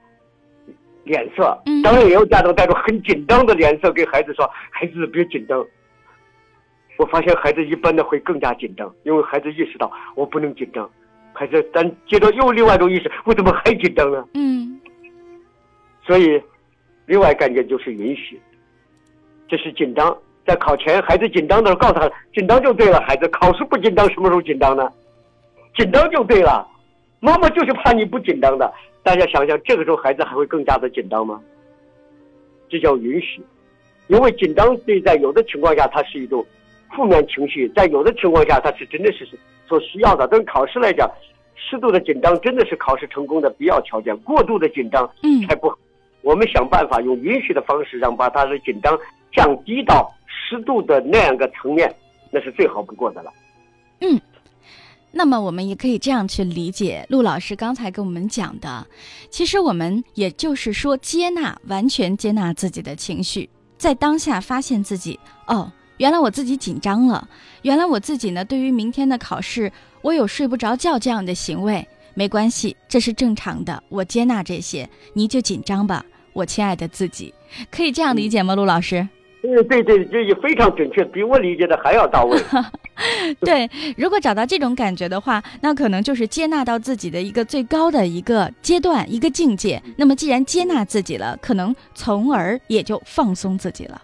[1.05, 5.63] 脸色嗯，当然也有家长带着很紧张的脸色给孩子说：“孩子别紧张。”
[6.97, 10.89] 我发现孩子一般的会更加紧张，因为孩子意识到我不能紧张。
[11.35, 14.27] 孩子但接着又另外一种意识，我怎么还紧张呢？
[14.35, 14.81] 嗯
[16.07, 16.43] 所以，
[17.07, 18.41] 另外感觉就是允许，
[19.49, 20.17] 这是紧张。
[20.45, 23.01] 在考前，孩子紧张的时候，告诉他紧张就对了。
[23.03, 24.91] 孩子考试不紧张，什么时候紧张呢？
[25.77, 26.67] 紧张就对了。
[27.21, 28.73] 妈妈就是怕你不紧张的。
[29.03, 31.41] 大家想想，这个时候孩子还会更加的紧张吗？
[32.69, 33.41] 这叫允许，
[34.09, 36.45] 因为紧张对在有的情况下它是一种
[36.95, 39.29] 负面情绪，在有的情况下它是真的是
[39.69, 40.27] 所需要的。
[40.27, 41.09] 对考试来讲，
[41.55, 45.79] 适度的紧张真的是考试成功的必要条件，过度的紧张嗯才不好。
[46.23, 48.99] 我们想办法用允许的方式，让把他的紧张
[49.33, 50.11] 降低到
[50.53, 51.93] 适度的那样个层面，
[52.31, 53.33] 那是最好不过的了。
[54.01, 54.21] 嗯
[55.15, 58.87] 那么我们也可以这样去理解陆老师刚才跟我们讲的，
[59.31, 67.29] 其实我们也就是说接纳，完全接纳自己的情绪，在当下发现自己哦，原来我自己紧张了，
[67.61, 77.35] 原来我自己呢对于明天的考试我有睡不着觉这样的行为，没关系，这是正常的，我接纳这些，你就紧张吧，我亲爱的自己，
[77.71, 78.55] 可以这样理解吗？
[78.55, 79.07] 陆老师？
[79.43, 82.39] 对对对，这也非常准确，比我理解的还要到位。
[83.41, 89.83] 对，如果找到这种感觉的话，那可能就是接纳到自己的一个最高的一个阶段、一个境界。
[89.97, 94.01] 那么，既然接纳自己了，可能从而也就放松自己了。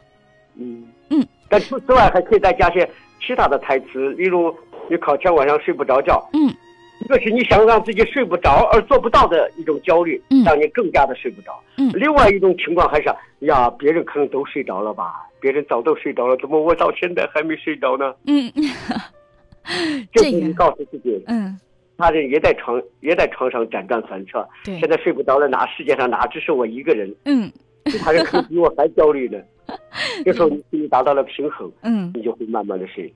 [0.57, 2.89] 嗯嗯，但除此之外，还可以再加些
[3.25, 4.53] 其他的台词，例如
[4.91, 6.53] 你考前晚上睡不着觉，嗯，
[7.01, 11.53] 一个是你想让自己睡不着而做不到的一种焦虑嗯，让你更加的睡不着。
[11.77, 13.09] 嗯另外一种情况还是
[13.47, 18.13] 呀，别人可能都睡着了吧，别人早都睡着了，怎么我到现在还没睡着呢？
[18.27, 18.51] 嗯，
[20.13, 21.59] 这这个时候你告诉自己，嗯，
[21.97, 27.15] 他人也在床也在床上辗转反侧，对现，在睡不着了，哪世界上哪只是我一个人？
[27.25, 27.51] 嗯
[27.87, 29.39] 其他人可能比我还焦虑呢。
[30.25, 33.13] 这时候你达到了平衡，嗯，你就会慢慢的睡。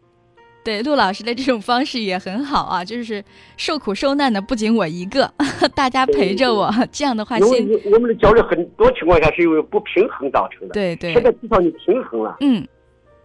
[0.64, 3.22] 对，陆老师的这种方式也很好啊，就是
[3.56, 5.32] 受苦受难的不仅我一个，
[5.74, 10.72] 大家陪着我， 这样的话因心，为我们的焦虑很多情况下是因为不平衡造成的。
[10.74, 12.36] 对对现，在至少你平衡了。
[12.40, 12.66] 嗯，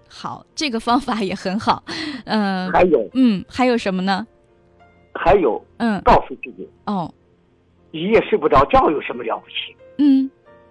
[0.09, 1.83] 好，这个方法也很好，
[2.25, 4.25] 嗯、还有嗯，还有什么呢？
[5.13, 7.11] 还有，嗯，告诉自己，哦，
[7.91, 9.75] 一夜睡不着觉有什么了不起？
[9.99, 10.29] 嗯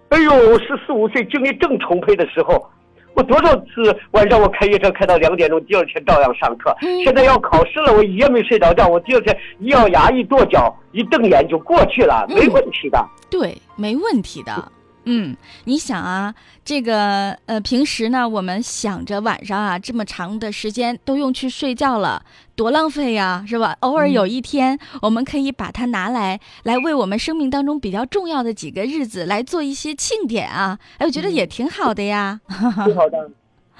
[0.09, 2.69] 哎呦，十四五岁精力正充沛的时候，
[3.17, 6.71] 我多少次晚上我开夜车开到两点钟，第二天照样上课。
[6.83, 13.03] 嗯现在要考试了，我一夜没睡着觉，我第二天一咬牙一跺脚，一瞪眼就过去了，嗯没问题的。
[13.27, 14.71] 对，没问题的。
[15.09, 22.25] 嗯，你想啊，这个呃，平时呢，我们想着晚上啊这么长的时间都用去睡觉了，
[22.57, 23.77] 多浪费呀，是吧？
[23.79, 32.41] 偶尔有一天，我们可以把它拿来，来为我们生命当中比较重要的几个日子来做一些庆典啊，哎，我觉得也挺好的呀，
[32.83, 33.31] 挺好的。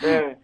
[0.02, 0.38] 嗯，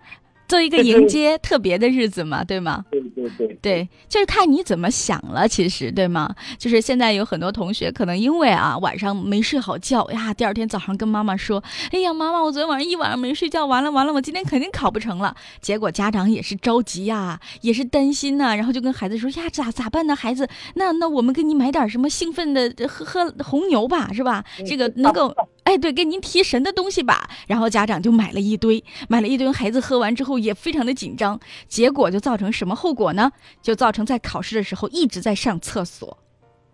[0.53, 2.85] 做一个迎接特别的日子嘛，对吗？
[2.91, 6.29] 对对对对，就是看你怎么想了，其实对吗？
[6.59, 20.15] 就是现在有很多同学可能因为啊晚上没睡好觉呀，第二天早上跟妈妈说：“哎呀，妈妈，我昨天晚上一晚上没睡觉，完了完了，我今天肯定考不成了。”结果家长也是着急呀，也是担心呐、然后就跟孩子说：“呀，咋咋办呢？
[20.15, 24.45] 孩子，那那我们给你买点什么兴奋的，喝喝红牛吧，是吧？
[24.67, 27.29] 这个能够。”哎，对，给您提神的东西吧。
[27.47, 33.31] 然后家长就买了一堆，买了一堆，孩子喝完之后也非常的紧张，结果就造成什么后果呢？
[33.61, 36.17] 就造成在考试的时候一直在上厕所，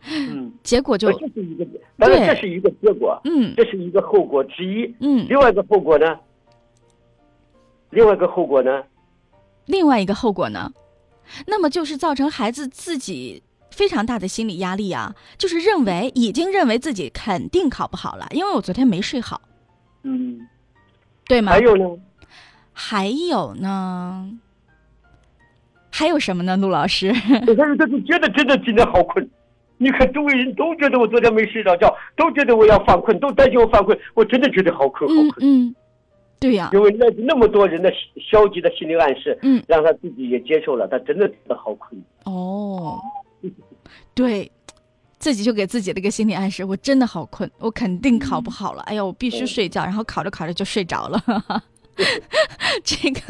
[0.05, 1.65] 嗯，结果就这是一个，
[1.97, 4.95] 当然这是一个结果，嗯这是一个后果之一。
[4.99, 6.19] 嗯，另外一个后果呢？
[7.91, 8.83] 另外一个后果呢？
[9.65, 10.71] 另外一个后果呢，
[11.45, 19.41] 那么就是造成孩子自己非常大的心理压力啊，就是认为已经认为自己肯定考不好了，因为我昨天没睡好，
[20.03, 20.47] 嗯，
[21.25, 21.51] 对吗？
[21.51, 21.85] 还有呢？
[22.81, 24.39] 还有呢？
[25.91, 27.09] 还有什么呢，陆老师？
[27.45, 29.29] 我还有的就觉得真的今天好困。
[29.77, 33.97] 你看周围人都觉得我昨天没睡着觉，都觉得我要犯困，都担心我犯困。
[34.13, 35.33] 我真的觉得好困，好困。
[35.41, 35.75] 嗯嗯，
[36.39, 42.01] 对呀、因为那那么多人的消极的心理暗示，嗯让他自己也接受了，他真的觉得好困。
[42.23, 42.97] 哦，
[44.13, 44.49] 对，
[45.17, 48.81] 自己就给自己的一个心理暗示，我真的好困，我肯定考不好了。
[48.83, 51.21] 哎呀，我必须嗯睡觉，然后考着考着就睡着了。
[52.83, 53.21] 这个，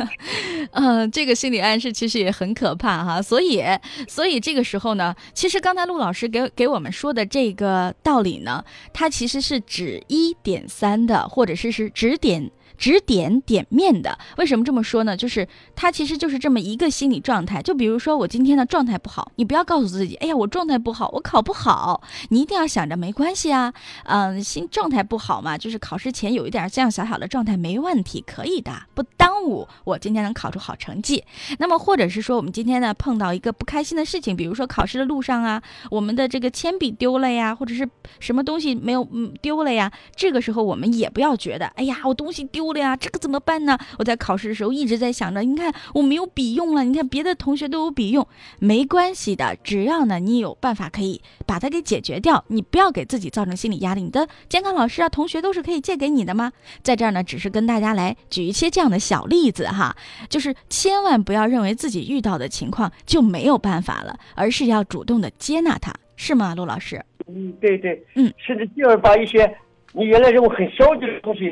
[0.72, 3.22] 嗯，这个心理暗示其实也很可怕哈。
[3.22, 3.64] 所以，
[4.08, 12.52] 所以这个时候呢，其实刚才陆老师给给我们说的这个道理呢，它其实是指一点三的，或者是是指点。
[12.80, 15.16] 指点点面的，为什么这么说呢？
[15.16, 17.62] 就是它其实就是这么一个心理状态。
[17.62, 22.02] 就比如说我今天的状态不好，你不要告诉自己，哎呀，我状态不好，我考不好。
[22.30, 23.74] 你一定要想着没关系啊，
[24.06, 31.24] 嗯，心状态不好嘛，就是考试前有一点这样小小的状态没问题，可以的，不耽误我今天能考出好成绩。
[31.58, 35.62] 那么或者是说我们今天呢碰到一个不开心的事情，比如说考试的路上啊，
[35.92, 37.88] 我们的这个铅笔丢了呀，或者是
[38.20, 43.78] 什么东西没有嗯丢了呀，这个时候我们也不要觉得，哎呀，我东西丢了呀，这个怎么办呢？
[43.98, 48.28] 我在考试的时候一直在想着，你看我没有笔用了，你看别的同学都有笔用，
[48.60, 54.02] 没关系的，只要呢你有办法可以把它给解决掉，你不要给自己造成心理压力。
[54.02, 56.52] 你的监考老师啊、同学都是可以借给你的吗？
[56.82, 59.96] 在这儿呢，只是跟大家来举一些这样的小例子哈，
[60.30, 67.04] 就是千万不要认为自己遇到的情况就没有办法了，而是要主动的接纳它，是吗，陆老师？
[67.28, 69.52] 嗯，对对，嗯，甚至进而把一些
[69.94, 71.52] 你原来认为很消极的东西，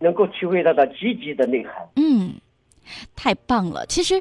[0.00, 1.72] 能够体会到它积极的内涵。
[1.96, 2.34] 嗯，
[3.14, 3.86] 太棒了。
[3.86, 4.20] 其实，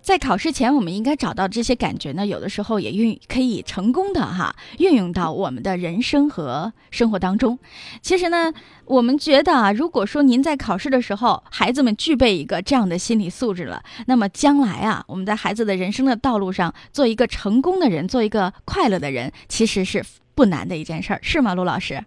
[0.00, 7.58] 在考试前，我们应该找到这些感觉呢，有的时候也运可以成功的哈运用到我们的人生和生活当中。
[8.02, 8.52] 其实呢，
[8.84, 22.04] 我们觉得啊，如果说您在考试的时候，孩子们具备一个这样的心理素质了，那么将来啊，我们在孩子的人生的道路上，做一个成功的人，做一个快乐的人，其实是不难的一件事儿，是吗，陆老师？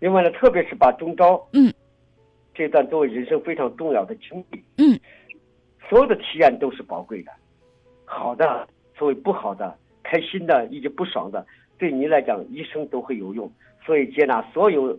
[0.00, 1.72] 另外呢，特别是把中招，嗯，
[2.54, 4.98] 这段作为人生非常重要的经历，嗯，
[5.88, 7.32] 所有的体验都是宝贵的，
[8.04, 11.44] 好的，所谓不好的、开心的以及不爽的，
[11.78, 13.50] 对你来讲一生都会有用。
[13.84, 14.98] 所以接纳所有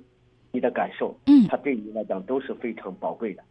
[0.52, 1.46] 你的感受，嗯。
[1.48, 3.44] 它对你来讲都是非常宝贵的。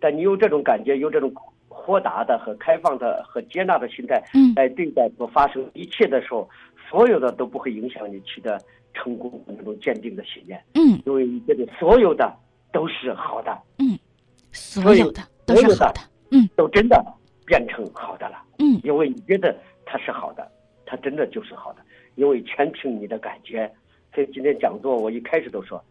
[0.00, 1.32] 但你有这种感觉，有这种
[1.68, 4.52] 豁达的和开放的和接纳的心态嗯。
[4.56, 6.48] 来对待所发生一切的时候，
[6.90, 8.58] 所有的都不会影响你取得
[8.94, 12.34] 成功的那种坚定的信念，嗯，因为你觉得所有的
[12.72, 13.98] 都是好的，嗯。
[14.52, 16.48] 所有的都是好的，嗯。
[16.56, 17.02] 都真的
[17.46, 18.42] 变成好的了。
[18.58, 18.78] 嗯。
[18.84, 20.46] 因为你觉得它是好的，
[20.84, 21.80] 它真的就是好的，
[22.16, 23.70] 因为全凭你的感觉。
[24.14, 25.82] 所以今天讲座我一开始都说，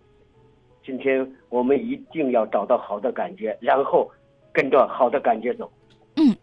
[0.86, 4.10] 今天我们一定要找到好的感觉，然后
[4.54, 5.72] 跟着好的感觉走。
[6.18, 6.36] 嗯。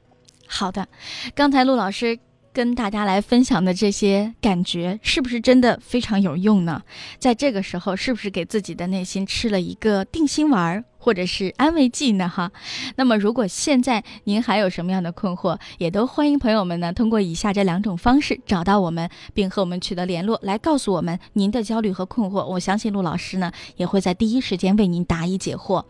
[0.49, 0.87] 好的。
[1.35, 2.19] 刚才陆老师
[2.53, 6.83] 跟大家来分享的这些感觉，是不是真的非常有用呢？
[7.19, 10.85] 在这个时候，是不是给自己的内心吃了一个定心丸儿？
[11.09, 12.29] 或者是安慰剂呢？
[12.29, 12.53] 哈，
[12.97, 22.45] 那么如果现在您还有什么样的困惑，也都欢迎朋友们呢通过以下这两种方式找到我们，并和我们取得联络，来告诉我们您的焦虑和困惑。
[22.45, 25.83] 我相信陆老师呢也会在第一时间为您答疑解惑。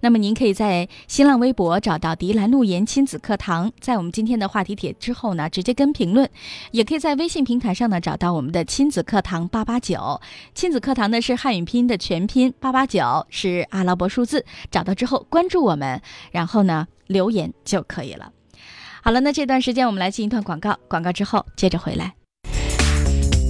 [0.00, 6.26] 那么您可以在新浪微博找到迪兰路言亲子课堂，在我们今天的话题帖之后呢直接跟评论，
[6.70, 10.18] 也可以在微信平台上呢找到我们的亲子课堂八八九。
[10.54, 14.46] 亲子课堂呢是汉语拼音的全拼，八八九是阿拉伯数字。
[14.70, 16.00] 找到之后关注我们，
[16.30, 18.32] 然后呢留言就可以了。
[19.02, 22.14] 好了，那这段时间我们来进一段广告，广告之后接着回来。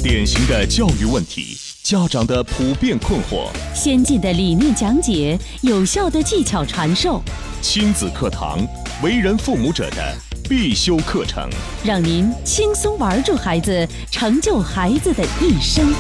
[0.03, 7.23] 典型的教育问题，家长的普遍困惑，先进的理念讲解，有效的技巧传授，
[7.61, 8.59] 亲子课堂，
[9.03, 10.13] 为人父母者的
[10.49, 11.49] 必修课程。
[11.85, 15.95] 让您轻松玩住孩子，成就孩子的一生。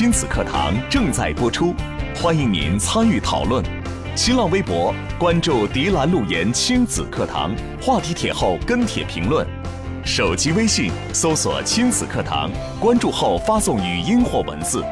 [0.00, 1.74] 亲子课堂正在播出，
[2.16, 3.62] 欢迎您参与讨论。
[4.16, 9.46] 新浪微博关注“迪兰路言亲子课堂”，话题帖后跟帖评论。
[10.02, 14.82] 手机微信搜索“亲子课堂”，关注后发送语音或文字。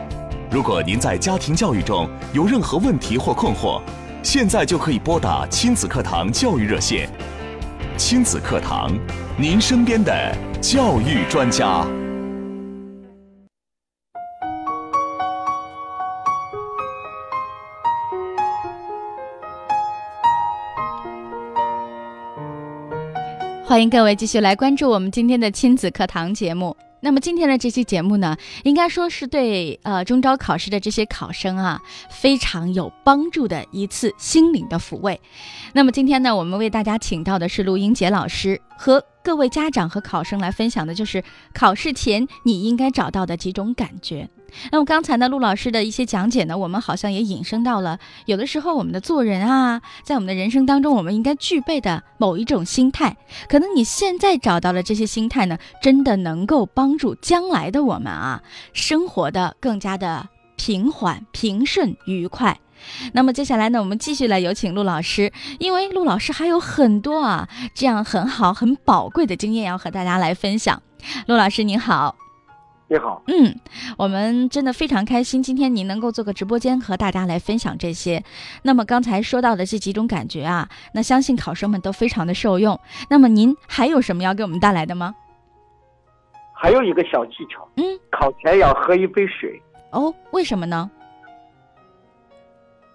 [0.51, 3.81] 如果您在家庭教育中有任何问题或困惑，
[4.23, 7.09] 现在就可以拨打亲子课堂教育热线。
[7.97, 8.93] 亲子课堂，
[9.39, 11.87] 您身边的教育专家。
[23.69, 26.75] 欢迎各位继续来关注我们今天的亲子课堂节目。
[27.01, 31.79] 那么今天的这期节目呢，应该说是对呃中招考试的这些考生啊
[32.11, 35.21] 非常有帮助的一次心灵的抚慰。
[35.75, 44.31] 那么今天呢，我们为大家请到的是陆英杰老师，和各位家长和考生来分享的就是考试前你应该找到的几种感觉。
[44.73, 53.17] 那么刚才呢，陆老师的一些讲解呢，我们好像也引申到了，有的时候我们的做人啊，在我们的人生当中，我们应该具备的某一种心态。
[53.49, 58.43] 可能你现在找到了这些心态呢，真的能够帮助将来的我们啊，
[58.73, 62.59] 生活的更加的平缓、平顺、愉快。
[63.13, 70.83] 那么接下来呢，我们继续来有请陆老师，因为陆老师还有很多啊这样很好、很宝贵的经验要和大家来分享。
[71.27, 72.28] 陆老师您好。
[72.91, 73.55] 你好，嗯，
[73.99, 78.25] 我们真的非常开心，今天您能够做个直播间和大家来分享这些。
[78.63, 82.81] 那么刚才说到的这几种感觉啊，那相信考生们都非常的受用。
[83.11, 85.15] 那么您还有什么要给我们带来的吗？
[86.55, 89.61] 还有一个小技巧，嗯，考前要喝一杯水。
[89.91, 90.91] 哦，为什么呢？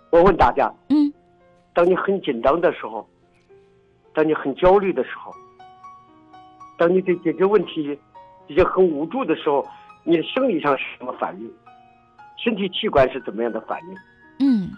[0.10, 1.14] 我问大家，嗯，
[1.72, 3.08] 当你很紧张的时候，
[4.12, 5.32] 当你很焦虑的时候，
[6.80, 7.96] 当你对解决问题
[8.48, 9.64] 已经很无助的时候，
[10.04, 11.52] 你的生理上是什么反应？
[12.38, 13.96] 身体器官是怎么样的反应？
[14.40, 14.72] 嗯，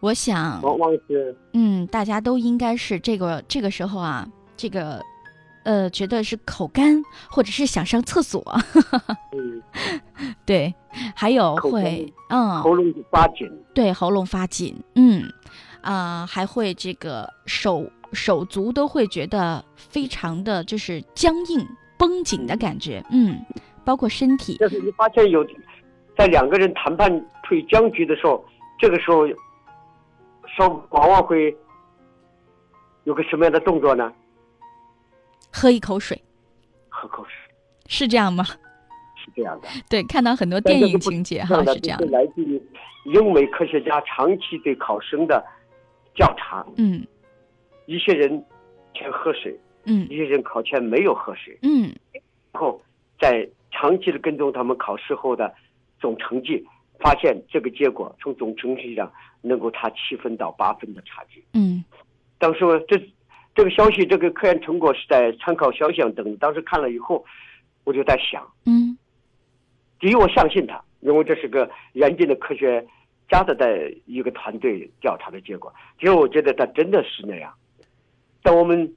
[0.00, 5.02] 我想，往往是嗯，大家都应该是这个这个时候啊，这个，
[5.64, 8.42] 呃，觉得是口干，或者是想上厕所，
[9.32, 9.62] 嗯，
[10.46, 10.72] 对，
[11.14, 15.22] 还有会，嗯，喉咙发紧，对，喉咙发紧，嗯，
[15.82, 21.66] 啊、还会这个手手足都会觉得非常的就是僵硬、
[21.98, 23.44] 绷紧的感觉，嗯，
[23.88, 25.42] 包括身体，但是你发现有，
[26.14, 27.10] 在两个人谈判
[27.44, 28.44] 处于僵局的时候，
[28.78, 29.26] 这个时候，
[30.46, 31.56] 双往往会
[33.04, 34.12] 有个什么样的动作呢？
[35.50, 36.22] 喝一口水，
[36.90, 37.32] 喝口水，
[37.86, 38.44] 是这样吗？
[38.44, 39.68] 是这样的。
[39.88, 42.62] 对，看到很多电影情节哈，是这样这是，来自于
[43.06, 45.42] 英美科学家长期对考生的
[46.14, 46.62] 调查。
[46.76, 47.06] 嗯
[47.86, 48.44] 一些人
[48.92, 51.90] 前喝水，嗯一些人考前没有喝水，嗯
[52.52, 52.78] 然后
[53.18, 53.48] 在
[53.78, 55.54] 长期的跟踪他们考试后的
[56.00, 56.66] 总成绩，
[56.98, 59.10] 发现这个结果从总成绩上
[59.40, 61.44] 能够差七分到八分的差距。
[61.54, 61.84] 嗯
[62.38, 62.98] 当时我这
[63.54, 67.24] 这个消息，这个科研成果是在参考肖像等，当时看了以后，
[67.84, 68.96] 我就在想，嗯
[70.00, 72.84] 第一，我相信他，因为这是个严谨的科学
[73.28, 77.52] 家的在一个团队调查的结果，其实我觉得他真的是那样。
[78.42, 78.92] 当我们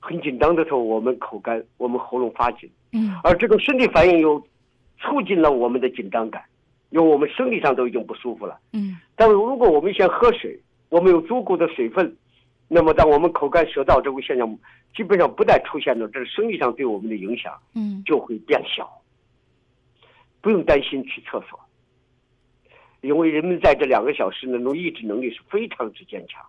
[0.00, 4.42] 很紧张的时候，我们口干，我们喉咙发紧，嗯而这个身体反应又
[4.98, 6.42] 促进了我们的紧张感，
[6.90, 8.58] 因为我们生理上都已经不舒服了。
[8.72, 12.16] 嗯但是如果我们先喝水，我们有足够的水分，
[12.68, 14.58] 那么当我们口干舌燥这个现象
[14.96, 18.90] 基本上不再出现了，这是生理上对我们的影响嗯就会变小，
[20.40, 21.60] 不用担心去厕所，
[23.02, 26.42] 因为人们在这两个小时那种意志能力是非常之坚强。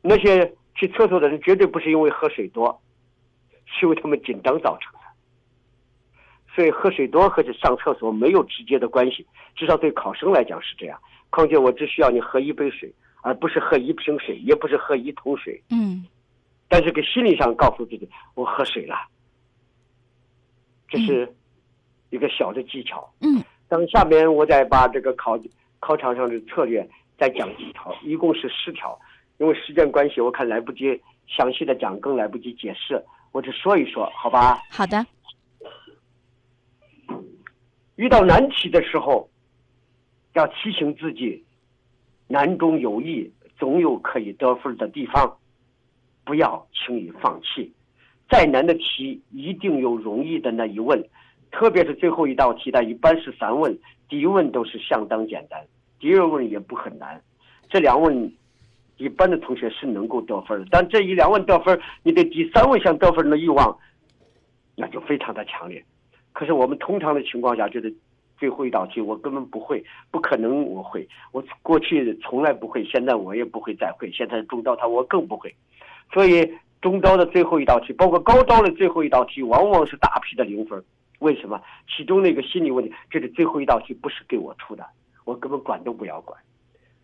[0.00, 2.87] 那些去厕所的人绝对不是因为喝水多，是
[3.82, 4.98] 因为他们紧张造成的。
[6.54, 10.98] 所以喝水多和上厕所没有直接的关系，至少对考生来讲是这样。
[11.30, 12.92] 况且我只需要你喝一杯水，
[13.22, 15.62] 而不是喝一瓶水，也不是喝一桶水。
[15.70, 16.04] 嗯
[16.70, 18.94] 但是给心理上告诉自己，我喝水了，
[20.88, 21.32] 这是
[22.10, 23.08] 一个小的技巧。
[23.20, 25.38] 嗯等下面我再把这个考
[25.78, 26.86] 考场上的策略
[27.18, 28.98] 再讲几条，一共是十条。
[29.38, 33.00] 因为时间关系，我看来不及详细的讲，更来不及解释，
[33.32, 34.58] 我只说一说，好吧？
[34.70, 35.04] 好的
[37.96, 39.28] 遇到难题的时候，
[40.34, 41.44] 要提醒自己，
[42.26, 45.36] 难中有易，总有可以得分的地方，
[46.24, 47.72] 不要轻易放弃。
[48.30, 51.02] 再难的题，一定有容易的那一问，
[51.50, 55.66] 特别是最后一道题，它一般是三问，第一问都是相当简单，
[55.98, 57.22] 第二问也不很难，
[57.68, 58.32] 这两问。
[58.98, 63.76] 一般的同学是能够得分的，但这一两问得分，你对第三问想得分的欲望，
[64.76, 65.82] 那就非常的强烈。
[66.32, 67.94] 可是我们通常的情况下，就是
[68.36, 75.54] 最后一道题我根本不会，不可能我会，我过去从来不会，现在我也不会再会，现在中招它我更不会，
[76.12, 76.48] 所以
[76.82, 80.82] 中招的最后一道题，包括高招的最后一道题，往往是大批的零分。
[81.20, 81.60] 为什么？
[81.88, 84.84] 其中那个心理问题，这是最后一道题不是给我出的，
[85.24, 86.40] 我根本管都不要管，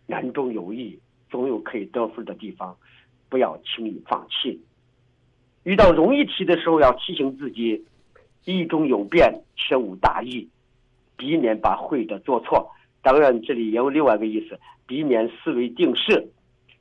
[0.07, 0.97] 难中有易。
[1.35, 2.73] 总有可以得分的地方，
[3.27, 4.57] 不要轻易放弃。
[5.63, 7.83] 遇到容易题的时候，要提醒自己，
[8.45, 10.47] 易中有变，切勿大意，
[11.17, 12.71] 避免把会的做错。
[13.01, 14.57] 当然，这里也有另外一个意思，
[14.87, 16.25] 避免思维定式。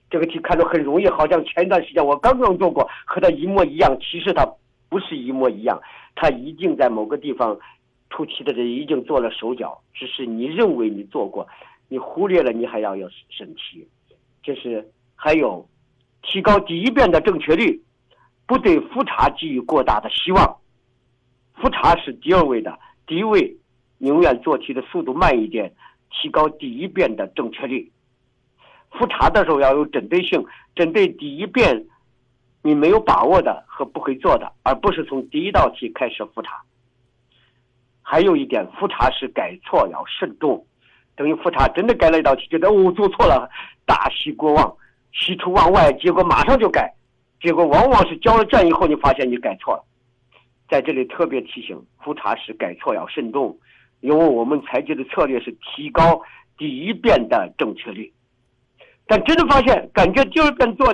[0.09, 3.99] 这个题看着很容易，好像前一段时间我刚刚做过，和它一模一样。
[3.99, 4.47] 其实它
[4.89, 5.81] 不是一模一样，
[6.15, 7.59] 它一定在某个地方
[8.09, 11.45] 出题的人已经做了手脚，只是你认为你做过，
[11.89, 13.85] 你忽略了，你还要要审题。
[14.45, 14.87] 就是
[15.17, 15.67] 还有，
[16.23, 17.83] 提高第一遍的正确率，
[18.47, 20.59] 不对复查寄予过大的希望。
[21.55, 23.57] 复查是第二位的，第一位
[23.97, 25.75] 宁愿做题的速度慢一点，
[26.11, 27.91] 提高第一遍的正确率。
[28.91, 30.45] 复查的时候要有针对性，
[30.77, 31.87] 针对第一遍
[32.63, 36.63] 你没有把握的和不会做的，而不是从第一道题开始复查。
[38.03, 40.67] 还有一点，复查时改错要慎重。
[41.17, 43.49] 等于复查真的改了一道题，觉得哦做错了，
[43.87, 44.77] 大喜过望，
[45.13, 46.93] 喜出望外，结果马上就改，
[47.41, 49.85] 结果往往是交了卷以后，你发现你改错了。
[50.69, 53.57] 在这里特别提醒，复查时改错要慎重，
[54.01, 56.21] 因为我们采取的策略是提高
[56.59, 58.13] 第一遍的正确率。
[59.07, 60.87] 但真的发现感觉第二遍做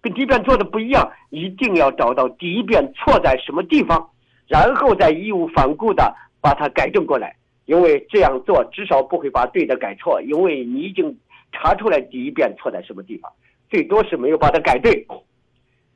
[0.00, 4.08] 跟第一遍做的不一样，一定要找到第一遍错在什么地方，
[4.46, 7.34] 然后再义无反顾的把它改正过来。
[7.66, 11.18] 因为这样做至少不会把对的改错，因为你已经
[11.52, 13.32] 查出来第一遍错在什么地方，
[13.70, 15.06] 最多是没有把它改对。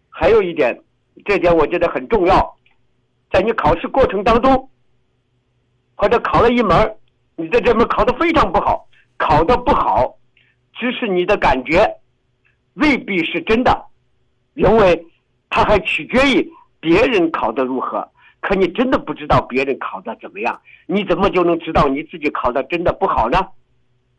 [0.09, 0.81] 还有一点，
[1.25, 2.57] 这点我觉得很重要，
[3.31, 4.69] 在你考试过程当中，
[5.95, 6.97] 或者考了一门，
[7.37, 10.17] 你在这门考得非常不好，考得不好，
[10.73, 11.89] 只是你的感觉，
[12.75, 13.85] 未必是真的，
[14.55, 15.07] 因为
[15.51, 16.51] 它还取决于
[16.81, 18.09] 别人考得如何。
[18.41, 23.39] 可你真的不知道别人考的怎么样，你怎么就能知道你自己考的真的不好呢？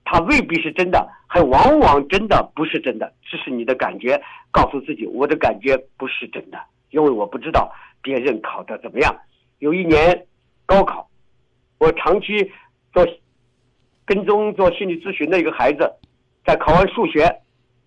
[0.04, 4.20] 它未必是真的，还往往真的不是真的，只是你的感觉
[4.52, 6.60] 告诉自己，我的感觉不是真的，
[6.90, 9.16] 因为我不知道别人考的怎么样。
[9.60, 10.26] 有一年
[10.66, 11.08] 高考，
[11.78, 12.52] 我长期
[12.92, 13.08] 做
[14.06, 15.92] 跟踪做心理咨询的一个孩子，
[16.44, 17.30] 在考完数学，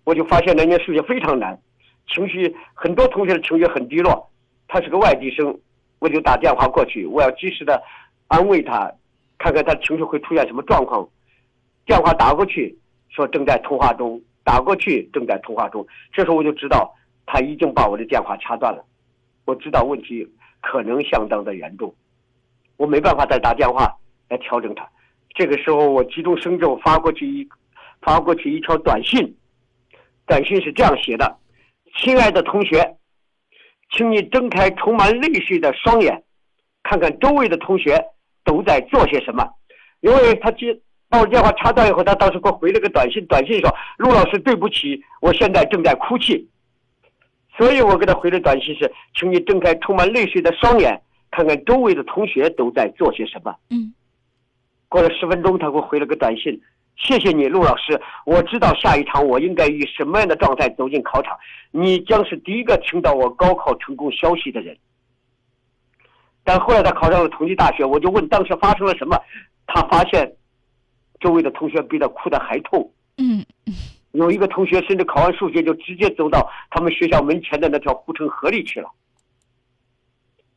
[0.03, 1.59] 我就发现那年数学非常难，
[2.07, 4.31] 情绪很多同学的情绪很低落，
[4.67, 5.59] 他是个外地生。
[6.03, 7.81] 我就打电话过去，我要及时的
[8.27, 8.91] 安慰他，
[9.37, 11.07] 看看他情绪会出现什么状况。
[11.85, 12.77] 电话打过去，
[13.07, 15.87] 说正在通话中；打过去，正在通话中。
[16.11, 16.93] 这时候我就知道
[17.25, 18.83] 他已经把我的电话掐断了。
[19.45, 20.27] 我知道问题
[20.59, 21.95] 可能相当的严重，
[22.75, 23.89] 我没办法再打电话
[24.27, 24.85] 来调整他。
[25.33, 27.47] 这个时候我急中生智，我发过去一
[28.01, 29.33] 发过去一条短信，
[30.27, 31.33] 短信是这样写的
[31.95, 32.93] ：“亲爱的同学。”
[33.95, 36.23] 请你睁开充满泪水的双眼，
[36.81, 38.03] 看看周围的同学
[38.43, 39.47] 都在做些什么。
[40.01, 40.77] 因为他接
[41.07, 46.49] 把我电话插断以后，他当时给我回了个短信，短信说：“陆老师，对不起，我现在正在哭泣。”
[47.55, 53.93] 所以我给他回的短信是：“请你睁开充满泪水的双眼，看看周围的同学都在做些什么。”嗯。
[54.89, 56.59] 过了十分钟，他给我回了个短信
[56.95, 61.37] ：“谢谢你，陆老师，我知道下一场我应该以什么样的状态走进考场。
[61.71, 64.77] 你将是第一个听到我高考成功消息的人。”
[66.43, 69.17] 但后来他考上了同济大学，我就问当时发生了什么，
[69.67, 70.35] 他发现。
[71.19, 72.91] 周围的同学比他哭得还痛。
[73.15, 73.45] 嗯，
[74.11, 78.91] 有一个同学甚至考完数学就直接走到他们学校门前的那条护城河里去了。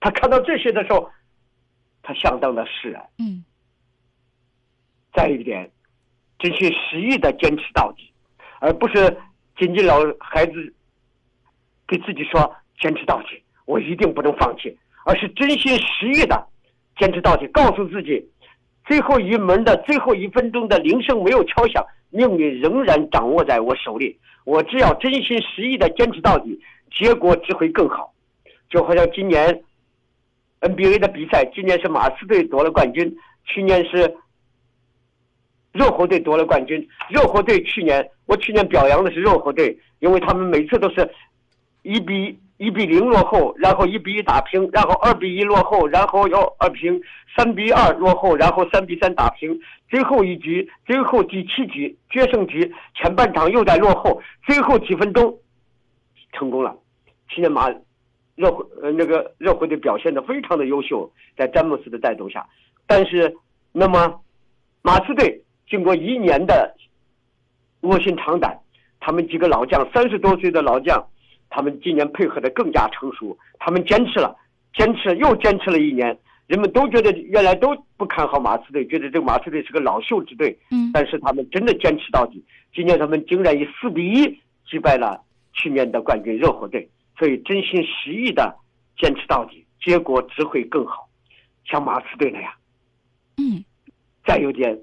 [0.01, 1.09] 他看到这些的时候，
[2.03, 3.09] 他相当的释然。
[3.18, 3.45] 嗯。
[5.14, 5.70] 再一点，
[6.39, 8.11] 真心实意的坚持到底，
[8.61, 9.16] 而不是
[9.59, 10.53] 仅仅老孩子
[11.89, 16.47] 给自己说坚持到底，我一定不能放弃，而是真心实意的
[16.99, 18.24] 坚持到底，告诉自己。
[18.84, 24.16] 最后一门的最后一分钟的铃声没有敲响，命运仍然掌握在我手里。
[24.45, 26.61] 我只要真心实意的坚持到底，
[26.95, 28.12] 结果只会更好。
[28.70, 29.61] 就好像今年
[30.61, 33.12] NBA 的比赛，今年是马刺队夺了冠军，
[33.45, 34.14] 去年是
[35.77, 36.87] 热火队夺了冠军。
[37.09, 41.09] 热火队去年，我去年表扬的是热火队，因为他们每次都是
[41.83, 42.39] 一比。
[42.59, 46.99] 一比零落后，然后一比一打平，然后二比一落后，然后又二平，
[47.37, 49.61] 三比二落后，然后三比三打平，
[49.91, 55.39] 最后一局，最后第七局决胜局，前半场又在落后，最后几分钟
[56.33, 56.74] 成功了。
[57.29, 57.68] 去年马
[58.37, 62.47] 热火呃那个热火队表现的非常的优秀，在詹姆斯的带动下，
[62.87, 63.37] 但是
[63.70, 64.18] 那么
[64.81, 65.39] 马刺队
[65.69, 66.75] 经过一年的
[67.81, 68.59] 卧薪尝胆，
[69.01, 71.07] 他们几个老将三十多岁的老将。
[71.49, 74.37] 他们今年配合的更加成熟，他们坚持了，
[74.75, 76.19] 坚持又坚持了一年。
[76.49, 80.59] 人们都觉得原来都不看好马刺队，觉得这个马刺队是个老秀之队。
[80.73, 82.45] 嗯，但是他们真的坚持到底。
[82.75, 84.25] 今年他们竟然以四比一
[84.69, 88.55] 击败了去年的冠军热火队，所以真心实意的
[88.99, 91.09] 坚持到底，结果只会更好。
[91.64, 92.53] 像马刺队那样。
[93.39, 93.64] 嗯，
[94.27, 94.77] 再有点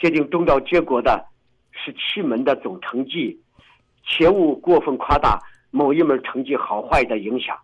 [0.00, 1.24] 决定重要结果的
[1.70, 3.38] 是七门的总成绩，
[4.02, 5.38] 切勿过分夸大。
[5.70, 7.56] 某一门成绩好坏的影响，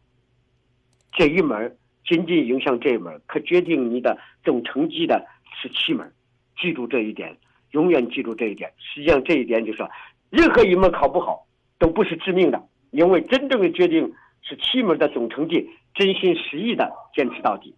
[1.11, 1.77] 这一门
[2.07, 5.27] 仅仅影响这一门，可决定你的总成绩的
[5.61, 6.13] 是七门。
[6.61, 7.37] 记住这一点，
[7.73, 8.73] 永远记住这一点。
[8.79, 9.91] 实际上，这一点就是说，
[10.31, 11.47] 任何一门考不好
[11.81, 12.63] 都不是致命的，
[12.93, 15.69] 因为真正的决定是七门的总成绩。
[15.97, 17.75] 真心实意的坚持到底。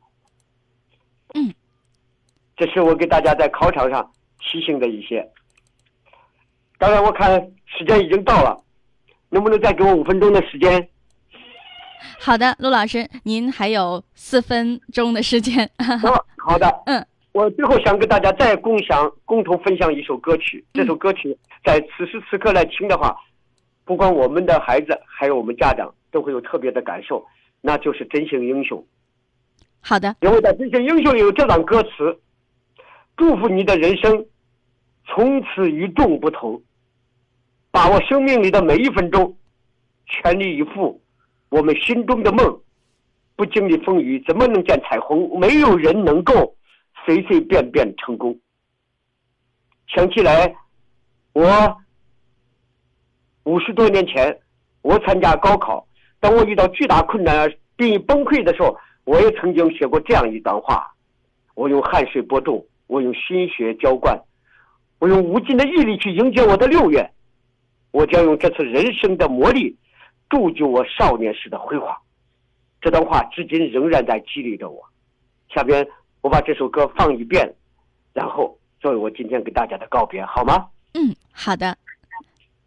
[1.34, 1.54] 嗯，
[2.56, 5.28] 这是我给大家在考场上提醒的一些。
[6.78, 7.30] 当然，我看
[7.66, 8.64] 时间已经到了。
[9.30, 10.88] 能不能再给我五分钟的时间？
[12.18, 15.70] 好的，陆老师，您还有四分钟的时间。
[16.02, 20.64] 哦，好的，嗯，我最后想跟大家再共享、共同分享一首歌曲。
[20.72, 23.14] 这首歌曲在此时此刻来听的话，
[23.84, 27.22] 不管我们的孩子，还有我们家长，都会有特别的感受，
[27.60, 28.78] 那就是《真心英雄》。
[29.80, 32.18] 好的，因为在《真心英雄》里有这段歌词
[33.18, 34.24] ：“祝福你的人生，
[35.04, 36.62] 从此与众不同。”
[37.70, 39.36] 把握生命里的每一分钟，
[40.06, 41.00] 全力以赴。
[41.50, 42.60] 我们心中的梦，
[43.36, 45.38] 不经历风雨怎么能见彩虹？
[45.38, 46.56] 没有人能够
[47.04, 48.36] 随随便便成功。
[49.86, 50.56] 想起来，
[51.34, 51.76] 我
[53.44, 54.36] 五十多年前，
[54.82, 55.86] 我参加高考，
[56.20, 60.90] 当我遇到巨大困难、濒于崩溃的时候，我也曾经写过这样一段话：
[61.54, 64.20] 我用汗水播种，我用心血浇灌，
[64.98, 67.08] 我用无尽的毅力去迎接我的六月。
[67.92, 69.74] 我将用这次人生的磨砺，
[70.28, 71.96] 铸就我少年时的辉煌。
[72.80, 74.82] 这段话至今仍然在激励着我。
[75.54, 75.86] 下边
[76.20, 77.54] 我把这首歌放一遍，
[78.12, 80.66] 然后作为我今天给大家的告别，好吗？
[80.94, 81.76] 嗯，好的。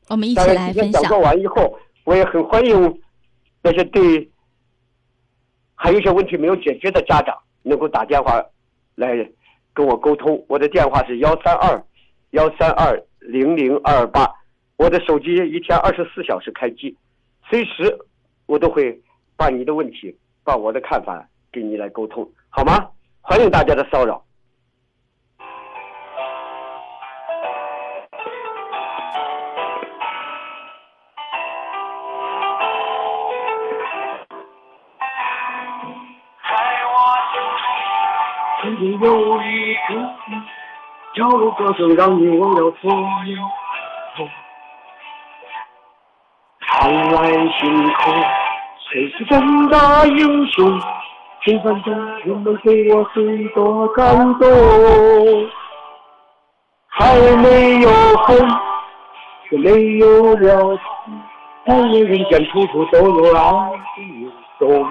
[0.10, 1.02] 我们一起来分享。
[1.02, 3.02] 讲座完以后，我也很欢迎
[3.62, 4.30] 那些对
[5.76, 8.44] 还有一些问题没有解决的家长能够打电话
[8.96, 9.14] 来
[9.74, 10.44] 跟我沟通。
[10.48, 11.84] 我的电话是幺三二
[12.32, 14.28] 幺三二零零二八。
[14.78, 16.96] 我的手机一天二十四小时开机，
[17.50, 17.98] 随时
[18.48, 19.00] 我都会
[19.38, 22.90] 把你的问题、把我的看法跟你来沟通，好吗？
[23.22, 24.24] 欢迎大家的骚扰。
[41.14, 43.36] 角落歌声，让你忘了所有
[44.16, 44.30] 痛。
[46.68, 47.26] 灿烂
[47.60, 48.14] 星空，
[48.90, 50.82] 谁是真的英雄？
[51.42, 55.50] 平凡的人们给我很多感动。
[56.88, 57.90] 还没有
[58.24, 58.38] 恨，
[59.50, 61.22] 也没有了情，
[61.66, 63.42] 但愿人间处处都有爱
[63.96, 64.88] 的涌动。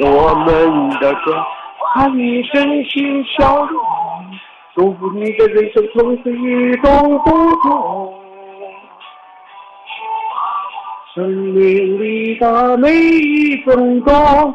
[0.00, 1.44] 我们的歌，
[1.94, 3.80] 看你真心笑容，
[4.74, 8.14] 祝福你的人生从此与众不同。
[11.14, 14.54] 生命里的每一分钟。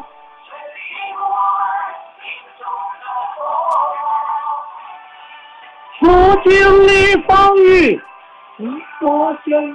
[6.00, 6.06] 不
[6.44, 6.52] 经
[6.86, 8.00] 历风雨，
[9.02, 9.74] 我相信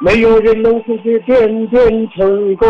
[0.00, 2.68] 没有人能世界点点成功。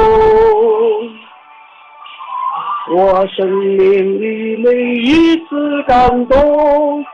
[2.87, 7.05] 我生命里每一次感动。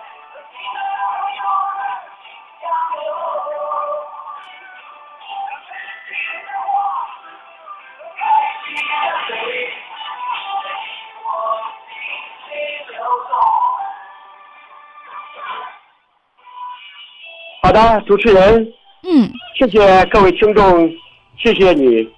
[17.62, 18.72] 好的，主持人，
[19.04, 20.90] 嗯，谢谢各位听众，
[21.38, 22.10] 谢谢你，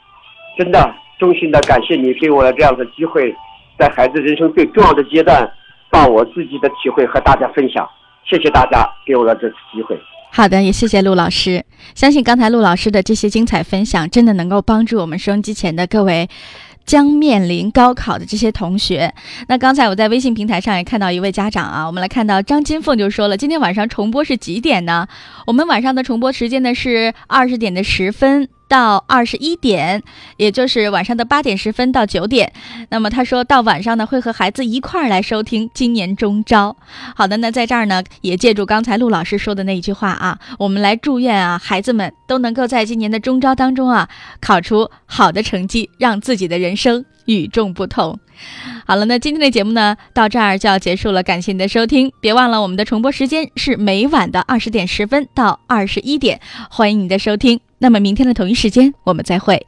[0.57, 3.33] 真的衷心的感谢你给我了这样的机会，
[3.79, 5.49] 在孩子人生最重要的阶段，
[5.89, 7.89] 把我自己的体会和大家分享。
[8.29, 9.97] 谢谢大家给我了这次机会。
[10.33, 11.65] 好的，也谢谢陆老师。
[11.95, 16.29] 相信刚才陆老师的这些精彩分享，真的能够帮助我们收音机前的各位。
[16.85, 19.15] 将面临高考的这些同学，
[19.47, 25.07] 那刚才我在微信平台上也看到一位家长啊，我们来看到张金凤就说了，今天晚上重播是几点呢？
[25.47, 28.49] 我们晚上的重播时间呢是二十点的十分。
[28.69, 30.03] 到二十一点，
[30.37, 32.53] 也就是晚上的八点十分到九点。
[32.89, 36.77] 那么他说到晚上呢，会和孩子一块儿来收听今年中招。
[37.15, 44.09] 好的，那在这儿呢，也借助刚才陆老师说的那一句话啊，我们来祝愿啊，孩子们都能够在今年的中招当中啊，
[44.41, 48.19] 考出好的成绩，让自己的人生与众不同。
[48.87, 51.23] 好了，那今天的节目呢，到这儿就要结束了。
[51.23, 56.41] 感谢您的收听，别忘了我们的重播时间是每晚的二十点十分到二十一点，
[56.71, 57.72] 欢迎您的收听。
[57.83, 59.67] 那么明天的同一时间，我们再会。